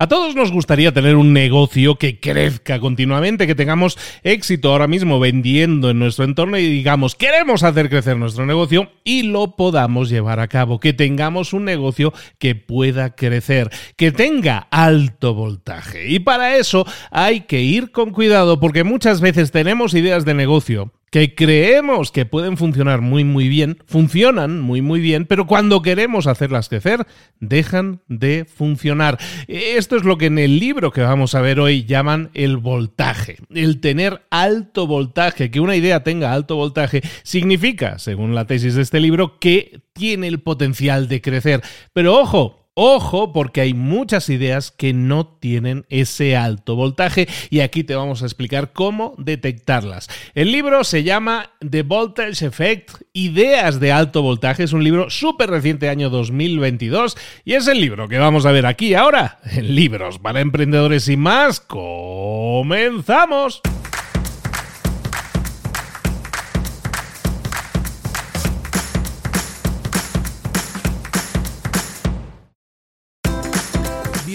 [0.00, 5.18] A todos nos gustaría tener un negocio que crezca continuamente, que tengamos éxito ahora mismo
[5.18, 10.38] vendiendo en nuestro entorno y digamos, queremos hacer crecer nuestro negocio y lo podamos llevar
[10.38, 16.08] a cabo, que tengamos un negocio que pueda crecer, que tenga alto voltaje.
[16.08, 20.92] Y para eso hay que ir con cuidado porque muchas veces tenemos ideas de negocio
[21.10, 26.26] que creemos que pueden funcionar muy muy bien, funcionan muy muy bien, pero cuando queremos
[26.26, 27.06] hacerlas crecer,
[27.40, 29.18] dejan de funcionar.
[29.46, 33.38] Esto es lo que en el libro que vamos a ver hoy llaman el voltaje.
[33.54, 38.82] El tener alto voltaje, que una idea tenga alto voltaje, significa, según la tesis de
[38.82, 41.62] este libro, que tiene el potencial de crecer.
[41.92, 47.82] Pero ojo, Ojo, porque hay muchas ideas que no tienen ese alto voltaje y aquí
[47.82, 50.08] te vamos a explicar cómo detectarlas.
[50.36, 54.62] El libro se llama The Voltage Effect, Ideas de alto voltaje.
[54.62, 58.64] Es un libro súper reciente, año 2022, y es el libro que vamos a ver
[58.64, 61.58] aquí ahora en Libros para Emprendedores y más.
[61.58, 63.60] ¡Comenzamos!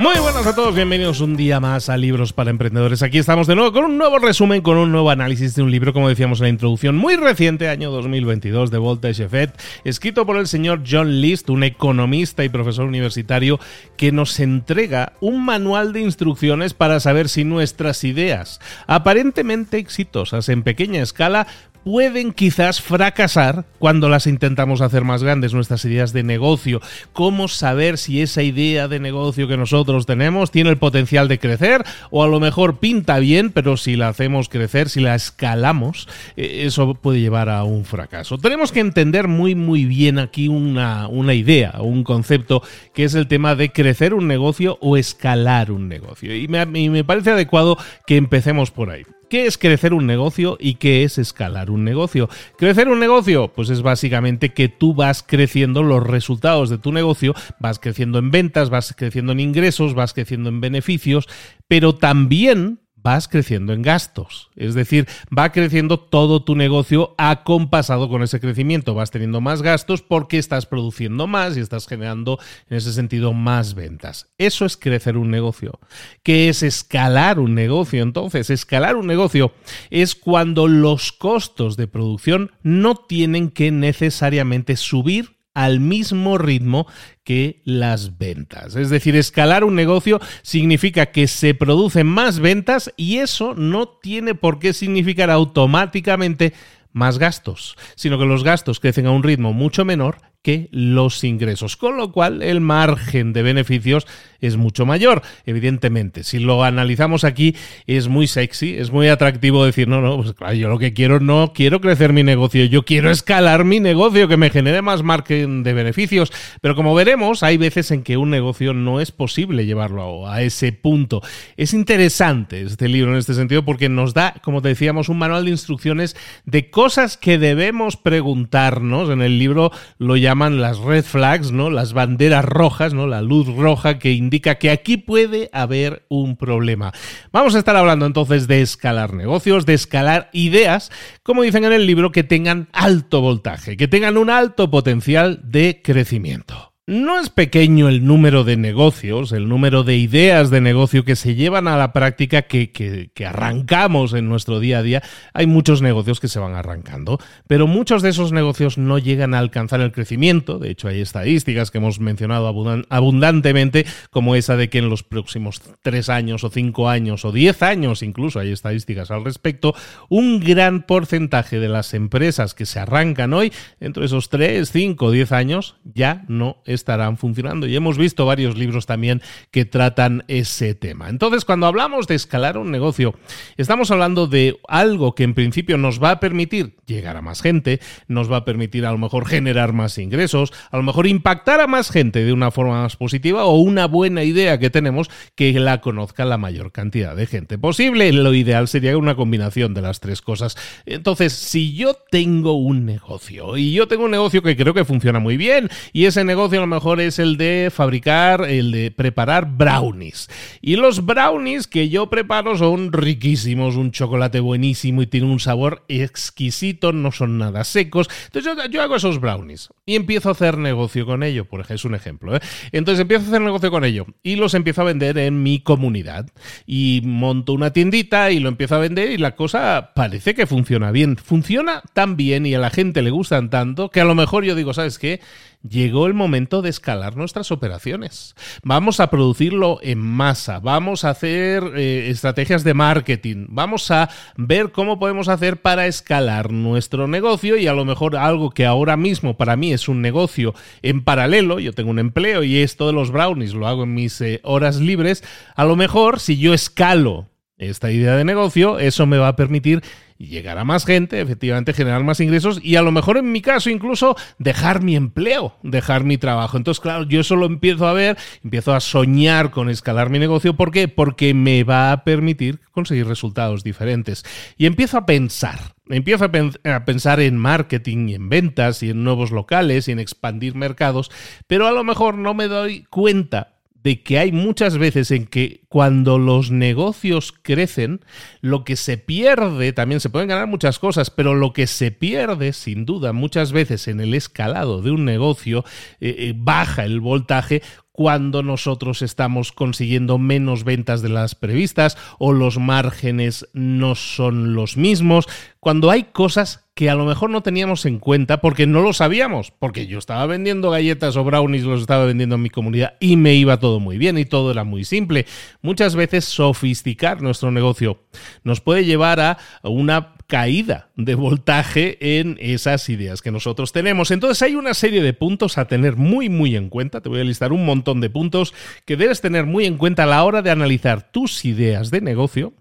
[0.00, 3.02] Muy buenas a todos, bienvenidos un día más a Libros para Emprendedores.
[3.02, 5.92] Aquí estamos de nuevo con un nuevo resumen, con un nuevo análisis de un libro,
[5.92, 10.46] como decíamos en la introducción, muy reciente, año 2022, de Voltage Effect, escrito por el
[10.46, 13.58] señor John List, un economista y profesor universitario,
[13.96, 20.62] que nos entrega un manual de instrucciones para saber si nuestras ideas, aparentemente exitosas en
[20.62, 21.48] pequeña escala,
[21.84, 26.80] pueden quizás fracasar cuando las intentamos hacer más grandes, nuestras ideas de negocio.
[27.12, 31.84] ¿Cómo saber si esa idea de negocio que nosotros tenemos tiene el potencial de crecer
[32.10, 36.62] o a lo mejor pinta bien, pero si la hacemos crecer, si la escalamos, eh,
[36.66, 38.38] eso puede llevar a un fracaso?
[38.38, 42.62] Tenemos que entender muy muy bien aquí una, una idea, un concepto
[42.94, 46.34] que es el tema de crecer un negocio o escalar un negocio.
[46.34, 49.04] Y me, y me parece adecuado que empecemos por ahí.
[49.28, 52.30] ¿Qué es crecer un negocio y qué es escalar un negocio?
[52.56, 57.34] Crecer un negocio, pues es básicamente que tú vas creciendo los resultados de tu negocio,
[57.60, 61.28] vas creciendo en ventas, vas creciendo en ingresos, vas creciendo en beneficios,
[61.66, 64.50] pero también vas creciendo en gastos.
[64.54, 68.92] Es decir, va creciendo todo tu negocio acompasado con ese crecimiento.
[68.92, 72.38] Vas teniendo más gastos porque estás produciendo más y estás generando,
[72.68, 74.28] en ese sentido, más ventas.
[74.36, 75.80] Eso es crecer un negocio.
[76.22, 78.02] ¿Qué es escalar un negocio?
[78.02, 79.54] Entonces, escalar un negocio
[79.88, 86.86] es cuando los costos de producción no tienen que necesariamente subir al mismo ritmo
[87.24, 88.76] que las ventas.
[88.76, 94.36] Es decir, escalar un negocio significa que se producen más ventas y eso no tiene
[94.36, 96.52] por qué significar automáticamente
[96.92, 101.76] más gastos, sino que los gastos crecen a un ritmo mucho menor que los ingresos,
[101.76, 104.06] con lo cual el margen de beneficios
[104.40, 106.22] es mucho mayor, evidentemente.
[106.22, 107.56] Si lo analizamos aquí,
[107.86, 111.18] es muy sexy, es muy atractivo decir, no, no, pues claro, yo lo que quiero,
[111.18, 115.64] no quiero crecer mi negocio, yo quiero escalar mi negocio, que me genere más margen
[115.64, 116.32] de beneficios.
[116.60, 120.72] Pero como veremos, hay veces en que un negocio no es posible llevarlo a ese
[120.72, 121.20] punto.
[121.56, 125.44] Es interesante este libro en este sentido porque nos da, como te decíamos, un manual
[125.44, 129.10] de instrucciones de cosas que debemos preguntarnos.
[129.10, 131.70] En el libro lo llaman las red flags, ¿no?
[131.70, 133.06] Las banderas rojas, ¿no?
[133.06, 136.92] La luz roja que indica que aquí puede haber un problema.
[137.32, 140.92] Vamos a estar hablando entonces de escalar negocios, de escalar ideas,
[141.22, 145.80] como dicen en el libro, que tengan alto voltaje, que tengan un alto potencial de
[145.82, 146.67] crecimiento.
[146.88, 151.34] No es pequeño el número de negocios, el número de ideas de negocio que se
[151.34, 155.02] llevan a la práctica que, arrancamos en nuestro día a día.
[155.34, 159.38] Hay muchos negocios que se van arrancando, pero muchos de esos negocios no llegan a
[159.38, 160.58] alcanzar el crecimiento.
[160.58, 162.46] De hecho, hay estadísticas que hemos mencionado
[162.88, 167.62] abundantemente, como esa de que en los próximos tres años o cinco años o diez
[167.62, 169.74] años, incluso hay estadísticas al respecto,
[170.08, 175.32] un gran porcentaje de las empresas que se arrancan hoy, entre esos tres, cinco diez
[175.32, 177.66] años, ya no es estarán funcionando.
[177.66, 179.20] Y hemos visto varios libros también
[179.50, 181.08] que tratan ese tema.
[181.08, 183.14] Entonces, cuando hablamos de escalar un negocio,
[183.56, 187.80] estamos hablando de algo que en principio nos va a permitir llegar a más gente,
[188.06, 191.66] nos va a permitir a lo mejor generar más ingresos, a lo mejor impactar a
[191.66, 195.80] más gente de una forma más positiva o una buena idea que tenemos que la
[195.80, 198.12] conozca la mayor cantidad de gente posible.
[198.12, 200.56] Lo ideal sería una combinación de las tres cosas.
[200.86, 205.18] Entonces, si yo tengo un negocio y yo tengo un negocio que creo que funciona
[205.18, 210.28] muy bien y ese negocio mejor es el de fabricar, el de preparar brownies.
[210.60, 215.84] Y los brownies que yo preparo son riquísimos, un chocolate buenísimo y tienen un sabor
[215.88, 218.08] exquisito, no son nada secos.
[218.26, 221.84] Entonces yo, hago esos brownies y empiezo a hacer negocio con ello, por ejemplo, es
[221.84, 222.36] un ejemplo.
[222.36, 222.40] ¿eh?
[222.72, 226.30] Entonces empiezo a hacer negocio con ello y los empiezo a vender en mi comunidad.
[226.66, 230.90] Y monto una tiendita y lo empiezo a vender y la cosa parece que funciona
[230.90, 231.16] bien.
[231.16, 234.54] Funciona tan bien y a la gente le gustan tanto que a lo mejor yo
[234.54, 235.20] digo, ¿sabes qué?
[235.62, 238.34] Llegó el momento de escalar nuestras operaciones.
[238.62, 244.72] Vamos a producirlo en masa, vamos a hacer eh, estrategias de marketing, vamos a ver
[244.72, 249.36] cómo podemos hacer para escalar nuestro negocio y a lo mejor algo que ahora mismo
[249.36, 253.10] para mí es un negocio en paralelo, yo tengo un empleo y esto de los
[253.10, 255.24] brownies lo hago en mis eh, horas libres,
[255.54, 259.82] a lo mejor si yo escalo esta idea de negocio, eso me va a permitir
[260.18, 263.70] llegar a más gente, efectivamente generar más ingresos y a lo mejor en mi caso
[263.70, 266.56] incluso dejar mi empleo, dejar mi trabajo.
[266.56, 270.56] Entonces, claro, yo eso lo empiezo a ver, empiezo a soñar con escalar mi negocio.
[270.56, 270.88] ¿Por qué?
[270.88, 274.24] Porque me va a permitir conseguir resultados diferentes.
[274.56, 279.30] Y empiezo a pensar, empiezo a, pensar en marketing y en ventas y en nuevos
[279.30, 281.10] locales y en expandir mercados,
[281.46, 283.57] pero a lo mejor no me doy cuenta
[283.88, 288.04] de que hay muchas veces en que cuando los negocios crecen,
[288.42, 292.52] lo que se pierde, también se pueden ganar muchas cosas, pero lo que se pierde,
[292.52, 295.64] sin duda, muchas veces en el escalado de un negocio,
[296.00, 297.62] eh, eh, baja el voltaje
[297.98, 304.76] cuando nosotros estamos consiguiendo menos ventas de las previstas o los márgenes no son los
[304.76, 305.26] mismos,
[305.58, 309.50] cuando hay cosas que a lo mejor no teníamos en cuenta porque no lo sabíamos,
[309.50, 313.34] porque yo estaba vendiendo galletas o brownies, los estaba vendiendo en mi comunidad y me
[313.34, 315.26] iba todo muy bien y todo era muy simple.
[315.60, 318.04] Muchas veces sofisticar nuestro negocio
[318.44, 324.10] nos puede llevar a una caída de voltaje en esas ideas que nosotros tenemos.
[324.12, 327.00] Entonces hay una serie de puntos a tener muy muy en cuenta.
[327.00, 328.54] Te voy a listar un montón de puntos
[328.84, 332.52] que debes tener muy en cuenta a la hora de analizar tus ideas de negocio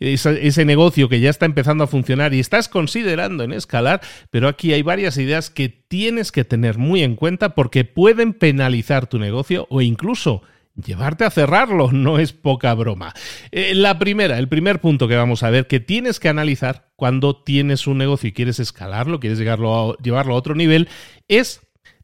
[0.00, 4.00] ese, negocio que ya está empezando a funcionar y estás considerando en escalar,
[4.30, 9.06] pero aquí hay varias ideas que tienes que tener muy en cuenta porque pueden penalizar
[9.06, 10.42] tu negocio o incluso
[10.74, 13.14] llevarte a cerrarlo, no es poca broma.
[13.50, 17.42] Eh, la primera, el primer punto que vamos a ver que tienes que analizar cuando
[17.42, 20.88] tienes un negocio y quieres escalarlo, quieres llevarlo a otro nivel,
[21.28, 21.60] es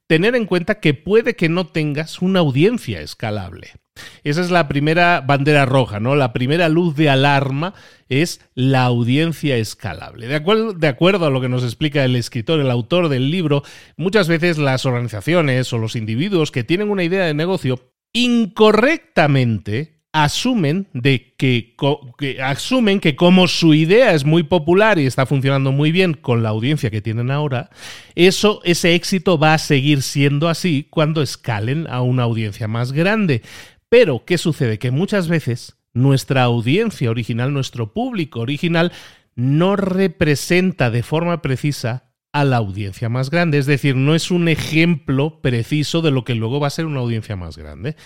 [0.06, 3.72] tener en cuenta que puede que no tengas una audiencia escalable.
[4.24, 6.14] Esa es la primera bandera roja, ¿no?
[6.14, 7.74] La primera luz de alarma
[8.08, 10.28] es la audiencia escalable.
[10.28, 13.62] De de acuerdo a lo que nos explica el escritor, el autor del libro,
[13.96, 20.88] muchas veces las organizaciones o los individuos que tienen una idea de negocio incorrectamente asumen
[20.92, 21.74] de que,
[22.42, 26.48] asumen que como su idea es muy popular y está funcionando muy bien con la
[26.48, 27.70] audiencia que tienen ahora,
[28.14, 33.42] eso ese éxito va a seguir siendo así cuando escalen a una audiencia más grande.
[33.88, 34.78] Pero ¿qué sucede?
[34.78, 38.92] Que muchas veces nuestra audiencia original, nuestro público original
[39.34, 43.58] no representa de forma precisa a la audiencia más grande.
[43.58, 47.00] Es decir, no es un ejemplo preciso de lo que luego va a ser una
[47.00, 47.96] audiencia más grande.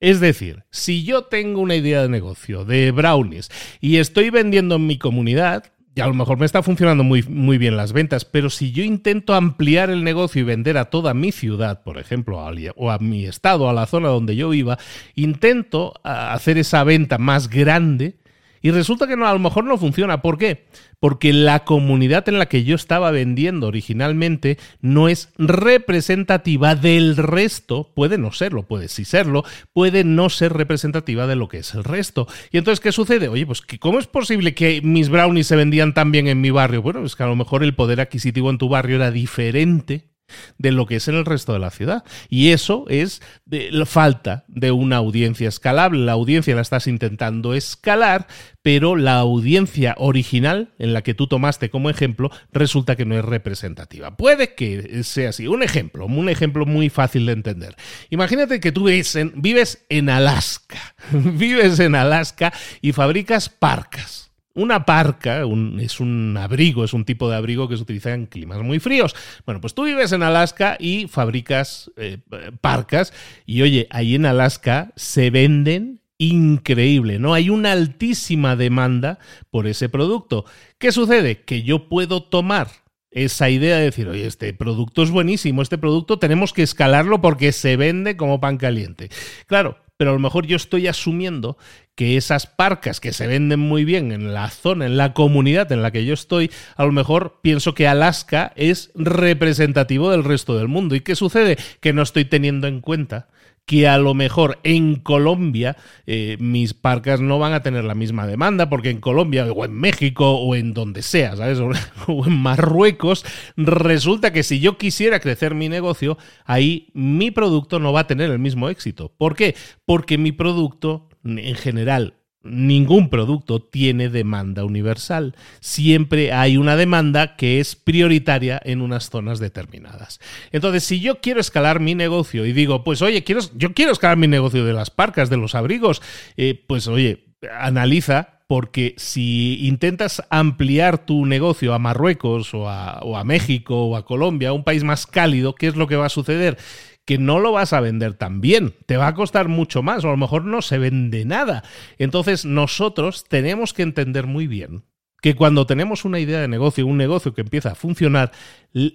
[0.00, 3.50] Es decir, si yo tengo una idea de negocio de brownies
[3.80, 7.58] y estoy vendiendo en mi comunidad, y a lo mejor me está funcionando muy, muy,
[7.58, 11.32] bien las ventas, pero si yo intento ampliar el negocio y vender a toda mi
[11.32, 12.42] ciudad, por ejemplo,
[12.76, 14.78] o a mi estado, a la zona donde yo viva,
[15.14, 18.16] intento hacer esa venta más grande,
[18.62, 20.22] y resulta que no, a lo mejor no funciona.
[20.22, 20.66] ¿Por qué?
[21.00, 27.90] Porque la comunidad en la que yo estaba vendiendo originalmente no es representativa del resto.
[27.94, 31.82] Puede no serlo, puede sí serlo, puede no ser representativa de lo que es el
[31.82, 32.28] resto.
[32.52, 33.28] Y entonces, ¿qué sucede?
[33.28, 36.82] Oye, pues ¿cómo es posible que mis brownies se vendían tan bien en mi barrio?
[36.82, 40.11] Bueno, es que a lo mejor el poder adquisitivo en tu barrio era diferente
[40.58, 42.04] de lo que es en el resto de la ciudad.
[42.28, 46.04] Y eso es de, la falta de una audiencia escalable.
[46.04, 48.26] La audiencia la estás intentando escalar,
[48.62, 53.24] pero la audiencia original en la que tú tomaste como ejemplo resulta que no es
[53.24, 54.16] representativa.
[54.16, 55.46] Puede que sea así.
[55.46, 57.76] Un ejemplo, un ejemplo muy fácil de entender.
[58.10, 60.94] Imagínate que tú vives en, vives en Alaska.
[61.12, 64.31] vives en Alaska y fabricas parcas.
[64.54, 65.44] Una parca
[65.80, 69.14] es un abrigo, es un tipo de abrigo que se utiliza en climas muy fríos.
[69.46, 72.18] Bueno, pues tú vives en Alaska y fabricas eh,
[72.60, 73.12] parcas
[73.46, 77.34] y oye, ahí en Alaska se venden increíble, ¿no?
[77.34, 79.18] Hay una altísima demanda
[79.50, 80.44] por ese producto.
[80.78, 81.42] ¿Qué sucede?
[81.42, 82.68] Que yo puedo tomar
[83.10, 87.52] esa idea de decir, oye, este producto es buenísimo, este producto tenemos que escalarlo porque
[87.52, 89.10] se vende como pan caliente.
[89.46, 91.56] Claro, pero a lo mejor yo estoy asumiendo
[91.94, 95.82] que esas parcas que se venden muy bien en la zona, en la comunidad en
[95.82, 100.68] la que yo estoy, a lo mejor pienso que Alaska es representativo del resto del
[100.68, 100.94] mundo.
[100.94, 101.58] ¿Y qué sucede?
[101.80, 103.28] Que no estoy teniendo en cuenta
[103.64, 108.26] que a lo mejor en Colombia eh, mis parcas no van a tener la misma
[108.26, 111.58] demanda, porque en Colombia o en México o en donde sea, ¿sabes?
[112.08, 113.24] O en Marruecos,
[113.56, 118.30] resulta que si yo quisiera crecer mi negocio, ahí mi producto no va a tener
[118.30, 119.12] el mismo éxito.
[119.16, 119.54] ¿Por qué?
[119.84, 122.14] Porque mi producto en general
[122.44, 125.34] ningún producto tiene demanda universal.
[125.60, 130.20] Siempre hay una demanda que es prioritaria en unas zonas determinadas.
[130.50, 134.16] Entonces, si yo quiero escalar mi negocio y digo, pues oye, quiero, yo quiero escalar
[134.16, 136.02] mi negocio de las parcas, de los abrigos,
[136.36, 137.24] eh, pues oye,
[137.58, 143.96] analiza porque si intentas ampliar tu negocio a Marruecos o a, o a México o
[143.96, 146.58] a Colombia, un país más cálido, ¿qué es lo que va a suceder?
[147.04, 150.08] Que no lo vas a vender tan bien, te va a costar mucho más o
[150.08, 151.64] a lo mejor no se vende nada.
[151.98, 154.84] Entonces nosotros tenemos que entender muy bien
[155.20, 158.32] que cuando tenemos una idea de negocio, un negocio que empieza a funcionar,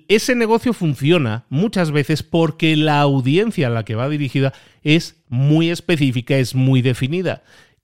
[0.10, 5.70] ese negocio funciona muchas veces porque la audiencia a la que va dirigida es muy
[5.70, 7.44] específica, es muy definida.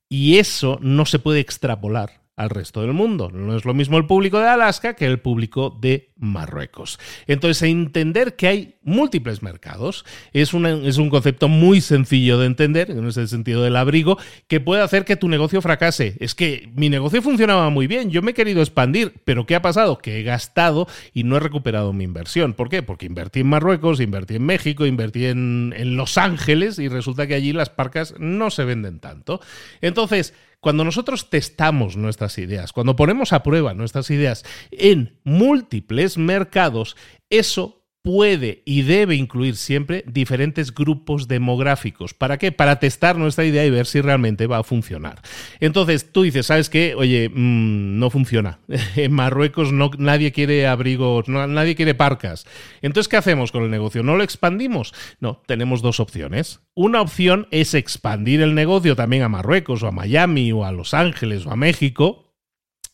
[0.09, 3.29] Y eso no se puede extrapolar al resto del mundo.
[3.31, 6.99] No es lo mismo el público de Alaska que el público de Marruecos.
[7.27, 13.05] Entonces, entender que hay múltiples mercados es, es un concepto muy sencillo de entender, en
[13.05, 16.15] ese sentido del abrigo, que puede hacer que tu negocio fracase.
[16.19, 19.61] Es que mi negocio funcionaba muy bien, yo me he querido expandir, pero ¿qué ha
[19.61, 19.99] pasado?
[19.99, 22.53] Que he gastado y no he recuperado mi inversión.
[22.53, 22.81] ¿Por qué?
[22.81, 27.35] Porque invertí en Marruecos, invertí en México, invertí en, en Los Ángeles y resulta que
[27.35, 29.39] allí las parcas no se venden tanto.
[29.81, 36.95] Entonces, cuando nosotros testamos nuestras ideas, cuando ponemos a prueba nuestras ideas en múltiples mercados,
[37.29, 42.13] eso puede y debe incluir siempre diferentes grupos demográficos.
[42.13, 42.51] ¿Para qué?
[42.51, 45.21] Para testar nuestra idea y ver si realmente va a funcionar.
[45.61, 46.95] Entonces tú dices, ¿sabes qué?
[46.95, 48.59] Oye, mm, no funciona.
[48.97, 52.45] en Marruecos no, nadie quiere abrigos, nadie quiere parcas.
[52.81, 54.03] Entonces, ¿qué hacemos con el negocio?
[54.03, 54.93] ¿No lo expandimos?
[55.21, 56.59] No, tenemos dos opciones.
[56.75, 60.93] Una opción es expandir el negocio también a Marruecos o a Miami o a Los
[60.93, 62.22] Ángeles o a México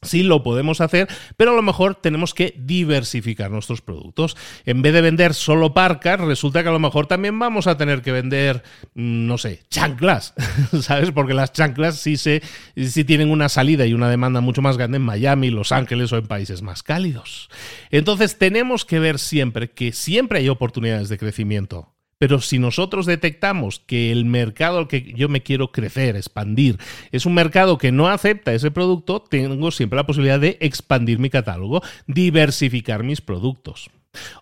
[0.02, 4.38] Sí lo podemos hacer, pero a lo mejor tenemos que diversificar nuestros productos.
[4.66, 8.02] En vez de vender solo parcas, resulta que a lo mejor también vamos a tener
[8.02, 8.64] que vender,
[8.94, 10.34] mm, no sé, chanclas,
[10.82, 11.12] ¿sabes?
[11.12, 15.04] Porque las chanclas sí, sí tienen una salida y una demanda mucho más grande en
[15.04, 17.50] Miami, Los Ángeles o en países más cálidos.
[17.92, 23.80] Entonces tenemos que ver siempre que siempre hay oportunidades de crecimiento pero si nosotros detectamos
[23.80, 26.78] que el mercado al que yo me quiero crecer, expandir,
[27.12, 31.30] es un mercado que no acepta ese producto, tengo siempre la posibilidad de expandir mi
[31.30, 33.90] catálogo, diversificar mis productos.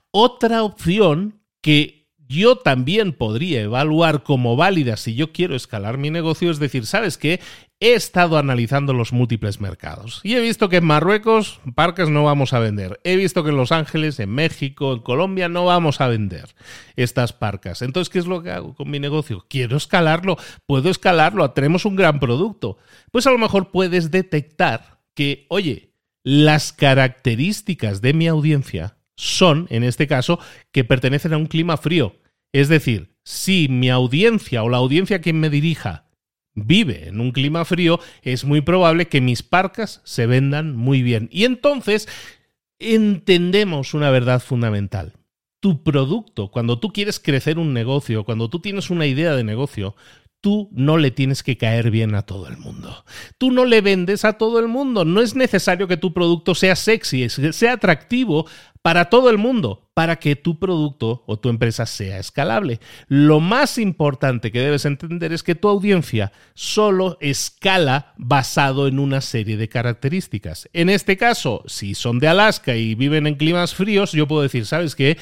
[0.10, 1.97] Otra opción que
[2.28, 7.18] yo también podría evaluar como válida si yo quiero escalar mi negocio es decir, ¿sabes
[7.18, 7.40] qué?
[7.80, 12.54] he estado analizando los múltiples mercados y he visto que en Marruecos parques no vamos
[12.54, 13.00] a vender.
[13.04, 16.56] He visto que en Los Ángeles, en México, en Colombia no vamos a vender
[16.96, 17.82] estas parcas.
[17.82, 19.46] Entonces, ¿qué es lo que hago con mi negocio?
[19.48, 22.78] Quiero escalarlo, puedo escalarlo, tenemos un gran producto.
[23.12, 25.94] Pues a lo mejor puedes detectar que, oye,
[26.24, 30.40] las características de mi audiencia son, en este caso,
[30.72, 32.16] que pertenecen a un clima frío.
[32.54, 36.06] Es decir, si mi audiencia o la audiencia a quien me dirija
[36.54, 41.30] vive en un clima frío, es muy probable que mis parcas se vendan muy bien.
[41.32, 42.08] Y entonces
[42.80, 45.14] entendemos una verdad fundamental.
[45.60, 49.96] Tu producto, cuando tú quieres crecer un negocio, cuando tú tienes una idea de negocio,
[50.48, 53.04] tú no le tienes que caer bien a todo el mundo.
[53.38, 55.04] Tú no le vendes a todo el mundo.
[55.04, 58.48] No es necesario que tu producto sea sexy, sea atractivo
[58.82, 62.80] para todo el mundo, para que tu producto o tu empresa sea escalable.
[63.10, 69.20] Lo más importante que debes entender es que tu audiencia solo escala basado en una
[69.20, 70.70] serie de características.
[70.72, 74.66] En este caso, si son de Alaska y viven en climas fríos, yo puedo decir,
[74.66, 75.18] ¿sabes qué?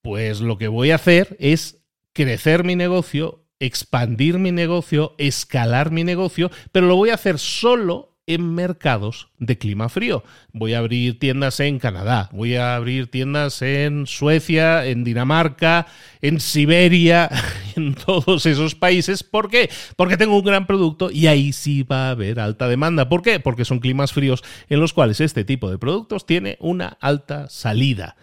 [0.00, 1.80] Pues lo que voy a hacer es
[2.12, 8.14] crecer mi negocio expandir mi negocio, escalar mi negocio, pero lo voy a hacer solo
[8.26, 10.24] en mercados de clima frío.
[10.52, 15.86] Voy a abrir tiendas en Canadá, voy a abrir tiendas en Suecia, en Dinamarca,
[16.22, 17.30] en Siberia,
[17.76, 19.22] en todos esos países.
[19.22, 19.70] ¿Por qué?
[19.96, 23.08] Porque tengo un gran producto y ahí sí va a haber alta demanda.
[23.08, 23.40] ¿Por qué?
[23.40, 28.16] Porque son climas fríos en los cuales este tipo de productos tiene una alta salida.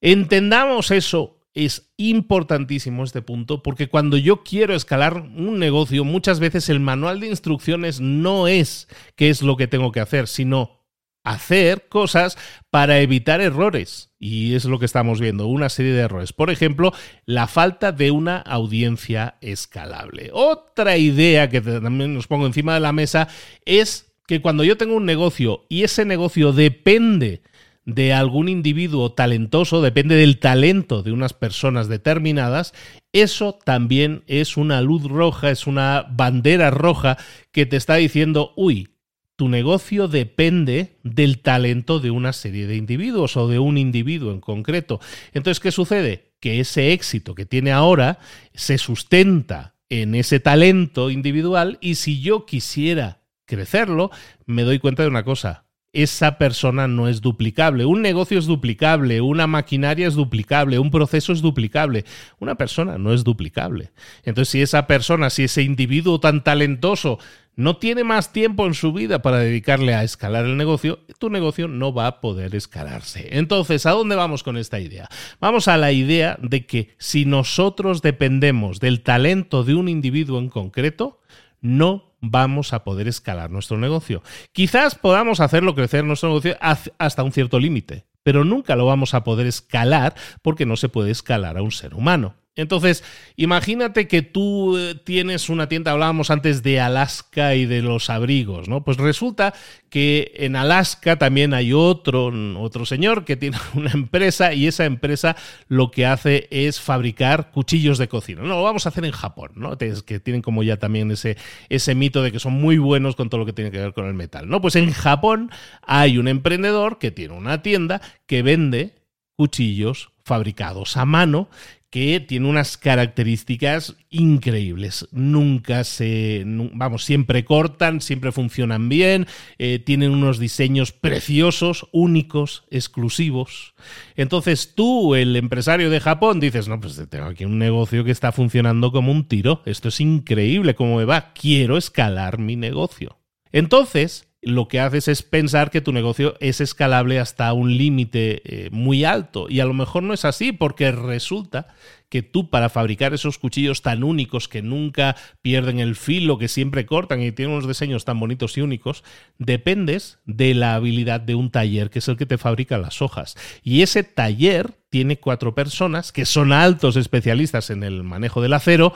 [0.00, 6.68] Entendamos eso es importantísimo este punto porque cuando yo quiero escalar un negocio, muchas veces
[6.68, 10.82] el manual de instrucciones no es qué es lo que tengo que hacer, sino
[11.24, 12.36] hacer cosas
[12.70, 14.10] para evitar errores.
[14.18, 16.34] Y es lo que estamos viendo, una serie de errores.
[16.34, 16.92] Por ejemplo,
[17.24, 20.30] la falta de una audiencia escalable.
[20.34, 23.28] Otra idea que también nos pongo encima de la mesa
[23.64, 27.42] es que cuando yo tengo un negocio y ese negocio depende
[27.86, 32.74] de algún individuo talentoso, depende del talento de unas personas determinadas,
[33.12, 37.16] eso también es una luz roja, es una bandera roja
[37.52, 38.88] que te está diciendo, uy,
[39.36, 44.40] tu negocio depende del talento de una serie de individuos o de un individuo en
[44.40, 44.98] concreto.
[45.32, 46.32] Entonces, ¿qué sucede?
[46.40, 48.18] Que ese éxito que tiene ahora
[48.54, 54.10] se sustenta en ese talento individual y si yo quisiera crecerlo,
[54.46, 55.65] me doy cuenta de una cosa,
[56.02, 57.84] esa persona no es duplicable.
[57.86, 62.04] Un negocio es duplicable, una maquinaria es duplicable, un proceso es duplicable.
[62.38, 63.90] Una persona no es duplicable.
[64.22, 67.18] Entonces, si esa persona, si ese individuo tan talentoso
[67.56, 71.66] no tiene más tiempo en su vida para dedicarle a escalar el negocio, tu negocio
[71.68, 73.28] no va a poder escalarse.
[73.38, 75.08] Entonces, ¿a dónde vamos con esta idea?
[75.40, 80.50] Vamos a la idea de que si nosotros dependemos del talento de un individuo en
[80.50, 81.20] concreto,
[81.66, 84.22] no vamos a poder escalar nuestro negocio.
[84.52, 89.24] Quizás podamos hacerlo crecer nuestro negocio hasta un cierto límite, pero nunca lo vamos a
[89.24, 92.34] poder escalar porque no se puede escalar a un ser humano.
[92.56, 93.04] Entonces,
[93.36, 98.66] imagínate que tú eh, tienes una tienda, hablábamos antes de Alaska y de los abrigos,
[98.66, 98.82] ¿no?
[98.82, 99.52] Pues resulta
[99.90, 105.36] que en Alaska también hay otro, otro señor que tiene una empresa y esa empresa
[105.68, 108.40] lo que hace es fabricar cuchillos de cocina.
[108.40, 109.76] No, lo vamos a hacer en Japón, ¿no?
[109.76, 111.36] que tienen como ya también ese,
[111.68, 114.06] ese mito de que son muy buenos con todo lo que tiene que ver con
[114.06, 114.60] el metal, ¿no?
[114.60, 115.50] Pues en Japón
[115.82, 118.94] hay un emprendedor que tiene una tienda que vende
[119.36, 121.48] cuchillos fabricados a mano
[121.90, 125.08] que tiene unas características increíbles.
[125.12, 129.26] Nunca se, vamos, siempre cortan, siempre funcionan bien,
[129.58, 133.74] eh, tienen unos diseños preciosos, únicos, exclusivos.
[134.16, 138.32] Entonces tú, el empresario de Japón, dices, no, pues tengo aquí un negocio que está
[138.32, 141.32] funcionando como un tiro, esto es increíble, ¿cómo me va?
[141.32, 143.18] Quiero escalar mi negocio.
[143.52, 148.70] Entonces, lo que haces es pensar que tu negocio es escalable hasta un límite eh,
[148.70, 149.46] muy alto.
[149.50, 151.66] Y a lo mejor no es así porque resulta
[152.08, 156.86] que tú para fabricar esos cuchillos tan únicos que nunca pierden el filo, que siempre
[156.86, 159.02] cortan y tienen unos diseños tan bonitos y únicos,
[159.38, 163.34] dependes de la habilidad de un taller que es el que te fabrica las hojas.
[163.64, 168.94] Y ese taller tiene cuatro personas que son altos especialistas en el manejo del acero,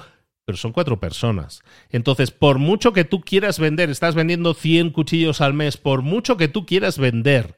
[0.50, 1.62] pero son cuatro personas.
[1.90, 6.36] Entonces, por mucho que tú quieras vender, estás vendiendo 100 cuchillos al mes, por mucho
[6.36, 7.54] que tú quieras vender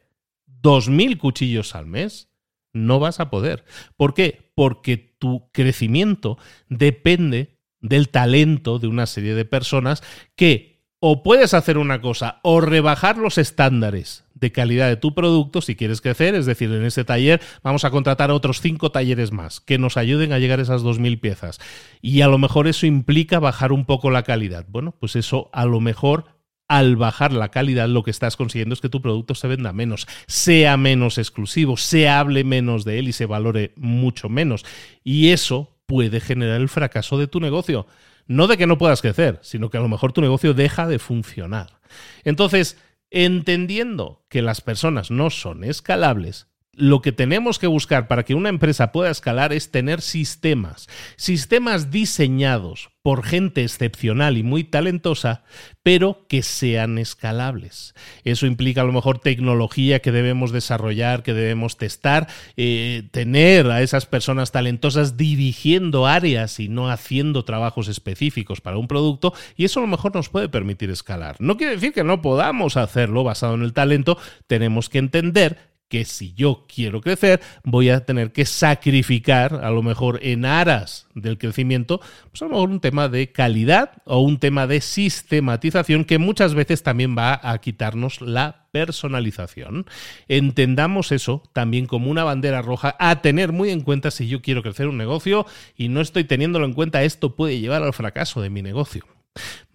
[0.61, 2.29] 2.000 cuchillos al mes,
[2.75, 3.65] no vas a poder.
[3.97, 4.51] ¿Por qué?
[4.55, 6.37] Porque tu crecimiento
[6.69, 10.03] depende del talento de una serie de personas
[10.37, 15.63] que o puedes hacer una cosa o rebajar los estándares de calidad de tu producto
[15.63, 16.35] si quieres crecer.
[16.35, 20.33] Es decir, en ese taller vamos a contratar otros cinco talleres más que nos ayuden
[20.33, 21.61] a llegar a esas 2.000 piezas.
[22.03, 24.67] Y a lo mejor eso implica bajar un poco la calidad.
[24.69, 26.25] Bueno, pues eso a lo mejor
[26.69, 30.09] al bajar la calidad lo que estás consiguiendo es que tu producto se venda menos,
[30.27, 34.65] sea menos exclusivo, se hable menos de él y se valore mucho menos.
[35.05, 37.87] Y eso puede generar el fracaso de tu negocio.
[38.27, 40.99] No de que no puedas crecer, sino que a lo mejor tu negocio deja de
[40.99, 41.81] funcionar.
[42.25, 42.79] Entonces,
[43.13, 48.49] entendiendo que las personas no son escalables, lo que tenemos que buscar para que una
[48.49, 55.43] empresa pueda escalar es tener sistemas, sistemas diseñados por gente excepcional y muy talentosa,
[55.83, 57.95] pero que sean escalables.
[58.25, 63.83] Eso implica a lo mejor tecnología que debemos desarrollar, que debemos testar, eh, tener a
[63.83, 69.81] esas personas talentosas dirigiendo áreas y no haciendo trabajos específicos para un producto, y eso
[69.81, 71.37] a lo mejor nos puede permitir escalar.
[71.39, 76.07] No quiere decir que no podamos hacerlo basado en el talento, tenemos que entender que
[76.07, 81.37] si yo quiero crecer, voy a tener que sacrificar, a lo mejor en aras del
[81.37, 82.01] crecimiento,
[82.31, 86.55] pues a lo mejor un tema de calidad o un tema de sistematización que muchas
[86.55, 89.85] veces también va a quitarnos la personalización.
[90.29, 94.63] Entendamos eso también como una bandera roja a tener muy en cuenta si yo quiero
[94.63, 95.45] crecer un negocio
[95.77, 99.05] y no estoy teniéndolo en cuenta, esto puede llevar al fracaso de mi negocio.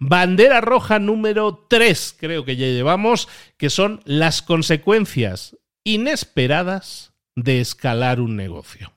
[0.00, 5.56] Bandera roja número 3, creo que ya llevamos, que son las consecuencias
[5.88, 8.92] inesperadas de escalar un negocio.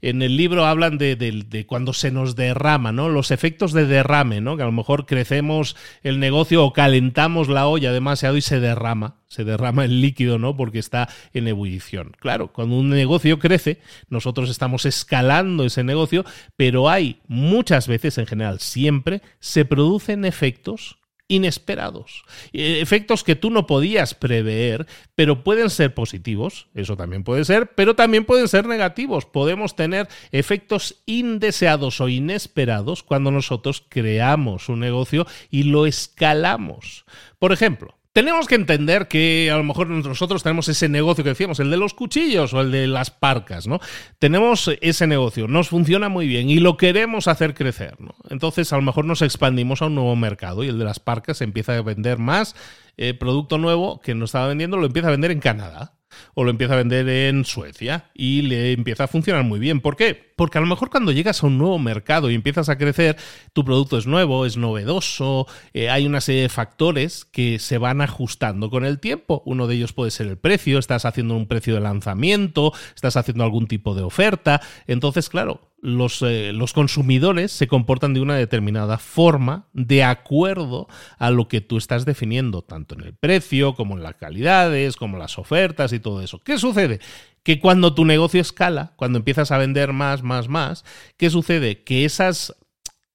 [0.00, 3.08] En el libro hablan de, cuando se nos derrama, ¿no?
[3.08, 4.56] Los efectos de derrame, ¿no?
[4.56, 9.16] Que a lo mejor crecemos el negocio o calentamos la olla demasiado y se derrama,
[9.26, 10.56] se derrama el líquido, ¿no?
[10.56, 12.12] Porque está en ebullición.
[12.18, 16.24] Claro, cuando un negocio crece, nosotros estamos escalando ese negocio,
[16.56, 20.97] pero hay muchas veces, en general siempre, se producen efectos
[21.28, 22.24] inesperados.
[22.52, 27.74] Eh, efectos que tú no podías prever, pero pueden ser positivos, eso también puede ser,
[27.74, 29.26] pero también pueden ser negativos.
[29.26, 37.04] Podemos tener efectos indeseados o inesperados cuando nosotros creamos un negocio y lo escalamos.
[37.38, 41.60] Por ejemplo, tenemos que entender que a lo mejor nosotros tenemos ese negocio que decíamos,
[41.60, 43.78] el de los cuchillos o el de las parcas, ¿no?
[44.18, 48.16] Tenemos ese negocio, nos funciona muy bien y lo queremos hacer crecer, ¿no?
[48.28, 51.42] Entonces a lo mejor nos expandimos a un nuevo mercado y el de las parcas
[51.42, 52.56] empieza a vender más
[52.96, 55.94] eh, producto nuevo que no estaba vendiendo, lo empieza a vender en Canadá
[56.34, 59.80] o lo empieza a vender en Suecia y le empieza a funcionar muy bien.
[59.80, 60.27] ¿Por qué?
[60.38, 63.16] Porque a lo mejor cuando llegas a un nuevo mercado y empiezas a crecer,
[63.52, 68.00] tu producto es nuevo, es novedoso, eh, hay una serie de factores que se van
[68.00, 69.42] ajustando con el tiempo.
[69.46, 73.42] Uno de ellos puede ser el precio, estás haciendo un precio de lanzamiento, estás haciendo
[73.42, 74.60] algún tipo de oferta.
[74.86, 81.30] Entonces, claro, los, eh, los, consumidores se comportan de una determinada forma de acuerdo a
[81.30, 85.38] lo que tú estás definiendo, tanto en el precio como en las calidades, como las
[85.38, 86.40] ofertas y todo eso.
[86.40, 87.00] ¿Qué sucede?
[87.42, 90.84] Que cuando tu negocio escala, cuando empiezas a vender más, más, más,
[91.16, 91.82] ¿qué sucede?
[91.82, 92.54] Que esas